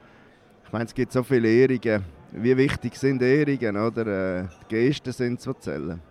ich 0.66 0.72
meine, 0.72 0.86
es 0.86 0.96
gibt 0.96 1.12
so 1.12 1.22
viele 1.22 1.48
Ehrungen. 1.48 2.06
Wie 2.32 2.58
wichtig 2.58 2.96
sind 2.96 3.22
Ehrungen, 3.22 3.78
oder? 3.78 4.08
Äh, 4.40 4.48
die 4.64 4.76
Gesten 4.76 5.12
sind 5.12 5.40
zu 5.40 5.54
zählen. 5.54 6.02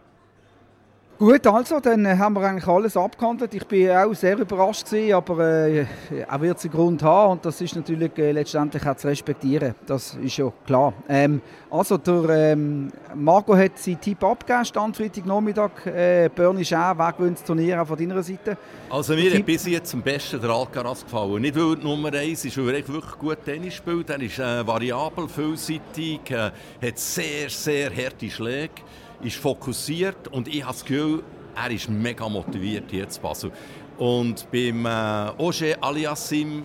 Gut, 1.23 1.47
also, 1.47 1.79
dann 1.79 2.19
haben 2.19 2.35
wir 2.35 2.41
eigentlich 2.41 2.67
alles 2.67 2.97
abgehandelt. 2.97 3.55
Ich 3.55 3.65
bin 3.65 3.89
auch 3.93 4.13
sehr 4.13 4.37
überrascht 4.37 4.87
gewesen, 4.87 5.15
aber 5.15 5.69
äh, 5.69 5.87
er 6.11 6.41
wird 6.41 6.59
seinen 6.59 6.73
Grund 6.73 7.01
haben 7.05 7.31
und 7.35 7.45
das 7.45 7.61
ist 7.61 7.77
natürlich 7.77 8.19
äh, 8.19 8.33
letztendlich 8.33 8.85
auch 8.85 8.97
zu 8.97 9.07
respektieren. 9.07 9.77
Das 9.87 10.19
ist 10.21 10.37
ja 10.39 10.53
klar. 10.67 10.93
Ähm, 11.09 11.41
also, 11.71 11.97
der 11.97 12.29
ähm, 12.29 12.91
Marco 13.15 13.57
hat 13.57 13.79
seinen 13.79 14.01
Tipp 14.01 14.25
abgegeben, 14.25 14.65
Stand 14.65 14.97
Freitag 14.97 15.25
Nachmittag. 15.25 15.87
Äh, 15.87 16.29
Bernie 16.35 16.65
Schär, 16.65 16.93
wer 16.97 17.13
gewinnt 17.13 17.39
das 17.39 17.45
Turnier 17.45 17.81
auch 17.81 17.87
von 17.87 17.97
deiner 17.97 18.21
Seite? 18.21 18.59
Also 18.91 19.15
mir 19.15 19.33
hat 19.33 19.47
bis 19.47 19.65
jetzt 19.65 19.95
am 19.95 20.03
besten 20.03 20.41
der 20.41 20.51
Alcaraz 20.51 21.05
gefallen. 21.05 21.41
Nicht 21.41 21.55
weil 21.55 21.75
er 21.75 21.85
Nummer 21.85 22.13
1 22.13 22.47
ist, 22.47 22.59
weil 22.59 22.75
er 22.75 22.89
wirklich 22.89 23.19
gut 23.21 23.39
Tennis 23.45 23.75
spielt. 23.75 24.11
Er 24.11 24.21
ist 24.21 24.41
äh, 24.41 24.67
variabel, 24.67 25.29
vielseitig, 25.29 26.29
äh, 26.33 26.51
hat 26.85 26.99
sehr, 26.99 27.49
sehr 27.49 27.91
harte 27.91 28.29
Schläge 28.29 28.83
ist 29.23 29.37
fokussiert 29.37 30.29
und 30.29 30.49
ich 30.49 30.63
habe 30.63 30.73
das 30.73 30.85
Gefühl, 30.85 31.23
er 31.55 31.71
ist 31.71 31.89
mega 31.89 32.29
motiviert 32.29 32.91
zu 33.13 33.21
Basel. 33.21 33.53
Und 33.99 34.51
beim 34.51 34.87
äh, 34.87 35.33
Oje 35.39 35.81
Aliassim, 35.81 36.65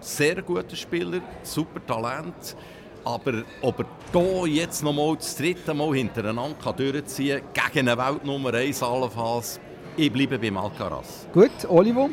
sehr 0.00 0.42
guter 0.42 0.76
Spieler, 0.76 1.20
super 1.42 1.84
Talent. 1.86 2.56
Aber 3.04 3.42
ob 3.60 3.80
er 3.80 3.86
hier 4.12 4.62
jetzt 4.62 4.82
noch 4.82 4.92
mal 4.92 5.16
das 5.16 5.36
dritte 5.36 5.74
Mal 5.74 5.94
hintereinander 5.94 6.56
kann 6.62 6.76
durchziehen 6.76 7.42
kann, 7.52 7.72
gegen 7.72 7.88
eine 7.88 7.98
Weltnummer 7.98 8.54
1 8.54 8.82
allenfalls, 8.82 9.60
ich 9.96 10.12
bleibe 10.12 10.38
beim 10.38 10.56
Alcaraz. 10.56 11.26
Gut, 11.32 11.52
Oliver? 11.68 12.08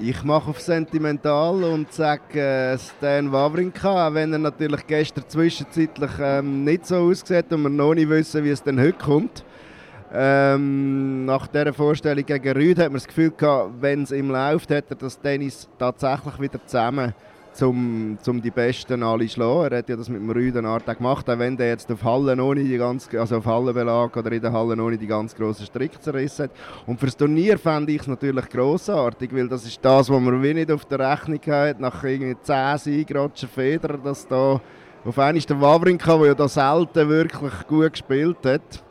Ich 0.00 0.24
mache 0.24 0.50
auf 0.50 0.60
sentimental 0.60 1.62
und 1.62 1.92
sage 1.92 2.40
äh, 2.40 2.78
Stan 2.78 3.30
Wawrinka, 3.30 4.08
auch 4.08 4.14
wenn 4.14 4.32
er 4.32 4.40
natürlich 4.40 4.86
gestern 4.86 5.24
zwischenzeitlich 5.28 6.10
ähm, 6.20 6.64
nicht 6.64 6.86
so 6.86 6.96
aussieht 6.96 7.52
und 7.52 7.62
wir 7.62 7.70
noch 7.70 7.94
nicht 7.94 8.08
wissen, 8.08 8.42
wie 8.42 8.50
es 8.50 8.62
denn 8.62 8.80
heute 8.80 8.98
kommt. 8.98 9.44
Ähm, 10.12 11.24
nach 11.24 11.46
dieser 11.46 11.72
Vorstellung 11.72 12.26
gegen 12.26 12.52
Rüd 12.56 12.78
hat 12.78 12.86
man 12.86 12.94
das 12.94 13.06
Gefühl 13.06 13.30
gehabt, 13.30 13.70
wenn 13.80 14.02
es 14.02 14.10
ihm 14.10 14.30
läuft, 14.30 14.70
hat 14.70 14.84
er 14.90 14.96
das 14.96 15.20
Tennis 15.20 15.68
tatsächlich 15.78 16.40
wieder 16.40 16.64
zusammen 16.66 17.14
um, 17.62 18.18
um 18.26 18.42
die 18.42 18.50
Besten 18.50 19.02
alle 19.02 19.26
zu 19.26 19.34
schlagen. 19.34 19.72
Er 19.72 19.78
hat 19.78 19.88
ja 19.88 19.96
das 19.96 20.08
mit 20.08 20.20
dem 20.20 20.30
Rüden 20.30 20.66
Art 20.66 20.86
gemacht, 20.86 21.28
auch 21.28 21.38
wenn 21.38 21.56
der 21.56 21.68
jetzt 21.68 21.90
auf 21.90 22.02
Halle 22.02 22.40
ohne 22.42 22.64
die 22.64 22.76
ganz, 22.76 23.08
also 23.14 23.36
auf 23.36 23.46
Hallenbelag 23.46 24.16
oder 24.16 24.32
in 24.32 24.40
der 24.40 24.52
Halle 24.52 24.82
ohne 24.82 24.98
die 24.98 25.06
ganz 25.06 25.34
grossen 25.34 25.66
Strick 25.66 26.02
zerrissen 26.02 26.44
hat. 26.44 26.50
Und 26.86 26.98
für 26.98 27.06
das 27.06 27.16
Turnier 27.16 27.58
fände 27.58 27.92
ich 27.92 28.00
es 28.00 28.06
natürlich 28.06 28.48
grossartig, 28.48 29.34
weil 29.34 29.48
das 29.48 29.64
ist 29.64 29.78
das, 29.82 30.10
was 30.10 30.20
man 30.20 30.42
wie 30.42 30.54
nicht 30.54 30.70
auf 30.70 30.84
der 30.84 30.98
Rechnung 30.98 31.40
hat, 31.46 31.80
nach 31.80 32.02
irgendwie 32.04 32.36
10 32.42 32.78
Siegen 32.78 33.16
Roger 33.16 33.48
dass 34.02 34.26
da 34.26 34.60
auf 35.04 35.18
einmal 35.18 35.40
der 35.40 35.60
Wawrinka, 35.60 36.16
der 36.16 36.26
ja 36.28 36.34
da 36.34 36.48
selten 36.48 37.08
wirklich 37.08 37.66
gut 37.68 37.92
gespielt 37.92 38.38
hat, 38.44 38.82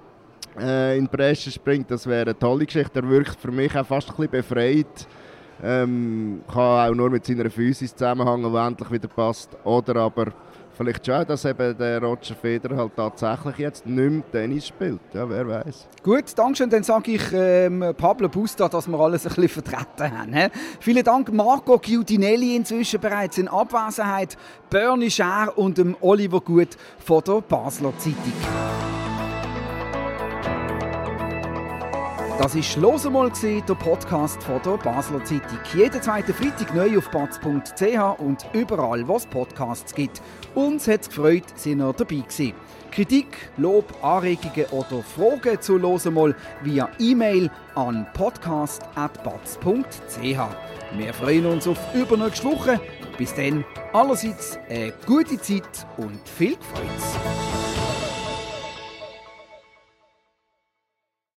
äh, 0.59 0.97
in 0.97 1.07
Bresche 1.07 1.51
springt, 1.51 1.89
das 1.89 2.05
wäre 2.05 2.21
eine 2.21 2.37
tolle 2.37 2.65
Geschichte. 2.65 2.99
Er 2.99 3.09
wirkt 3.09 3.39
für 3.39 3.51
mich 3.51 3.75
auch 3.75 3.85
fast 3.85 4.09
ein 4.09 4.15
bisschen 4.15 4.31
befreit 4.31 5.07
ähm, 5.61 6.41
kann 6.51 6.91
auch 6.91 6.95
nur 6.95 7.09
mit 7.09 7.25
seiner 7.25 7.49
Physis 7.49 7.95
zusammenhängen, 7.95 8.51
die 8.51 8.57
endlich 8.57 8.91
wieder 8.91 9.07
passt. 9.07 9.55
Oder 9.63 9.97
aber 9.97 10.33
vielleicht 10.75 11.05
schon, 11.05 11.25
dass 11.25 11.45
eben 11.45 11.77
der 11.77 12.01
Roger 12.01 12.35
Federer 12.35 12.77
halt 12.77 12.95
tatsächlich 12.95 13.57
jetzt 13.57 13.85
nicht 13.85 14.11
mehr 14.11 14.31
Tennis 14.31 14.67
spielt. 14.67 14.99
Ja, 15.13 15.29
wer 15.29 15.47
weiß. 15.47 15.87
Gut, 16.01 16.25
danke 16.35 16.57
schön. 16.57 16.69
Dann 16.69 16.83
sage 16.83 17.11
ich 17.11 17.23
ähm, 17.33 17.93
Pablo 17.97 18.29
Busta, 18.29 18.67
dass 18.67 18.87
wir 18.87 18.99
alles 18.99 19.25
ein 19.25 19.33
bisschen 19.33 19.63
vertreten 19.63 20.17
haben. 20.17 20.33
He? 20.33 20.47
Vielen 20.79 21.03
Dank 21.03 21.31
Marco 21.31 21.77
Chiudinelli 21.77 22.55
inzwischen 22.55 22.99
bereits 22.99 23.37
in 23.37 23.47
Abwesenheit, 23.47 24.37
Bernie 24.69 25.11
Scher 25.11 25.53
und 25.55 25.77
dem 25.77 25.95
Oliver 26.01 26.41
Gut 26.41 26.77
von 26.99 27.21
der 27.23 27.41
Basler 27.41 27.93
Zeitung. 27.97 28.82
Das 32.39 32.55
war 32.55 32.81
«Los 32.81 33.05
einmal», 33.05 33.31
der 33.41 33.75
Podcast 33.75 34.41
von 34.41 34.59
der 34.65 34.77
Basler 34.77 35.23
Zeitung. 35.23 35.59
Jeden 35.75 36.01
zweiten 36.01 36.33
Freitag 36.33 36.73
neu 36.73 36.97
auf 36.97 37.11
batz.ch 37.11 38.19
und 38.19 38.43
überall, 38.53 39.07
wo 39.07 39.17
es 39.17 39.27
Podcasts 39.27 39.93
gibt. 39.93 40.19
Uns 40.55 40.87
hat 40.87 41.01
es 41.01 41.09
gefreut, 41.09 41.43
sind 41.55 41.79
ihr 41.79 41.93
dabei 41.93 42.15
gewesen. 42.15 42.53
Kritik, 42.91 43.27
Lob, 43.57 43.85
Anregungen 44.03 44.65
oder 44.71 45.03
Fragen 45.03 45.61
zu 45.61 45.77
«Los 45.77 46.07
einmal» 46.07 46.35
via 46.63 46.89
E-Mail 46.99 47.51
an 47.75 48.07
podcast.batz.ch. 48.13 50.97
Wir 50.97 51.13
freuen 51.13 51.45
uns 51.45 51.67
auf 51.67 51.77
übernächste 51.93 52.47
Woche. 52.47 52.79
Bis 53.17 53.33
dann 53.35 53.63
allerseits 53.93 54.57
eine 54.69 54.91
gute 55.05 55.39
Zeit 55.39 55.85
und 55.97 56.27
viel 56.27 56.57
Freude. 56.73 57.62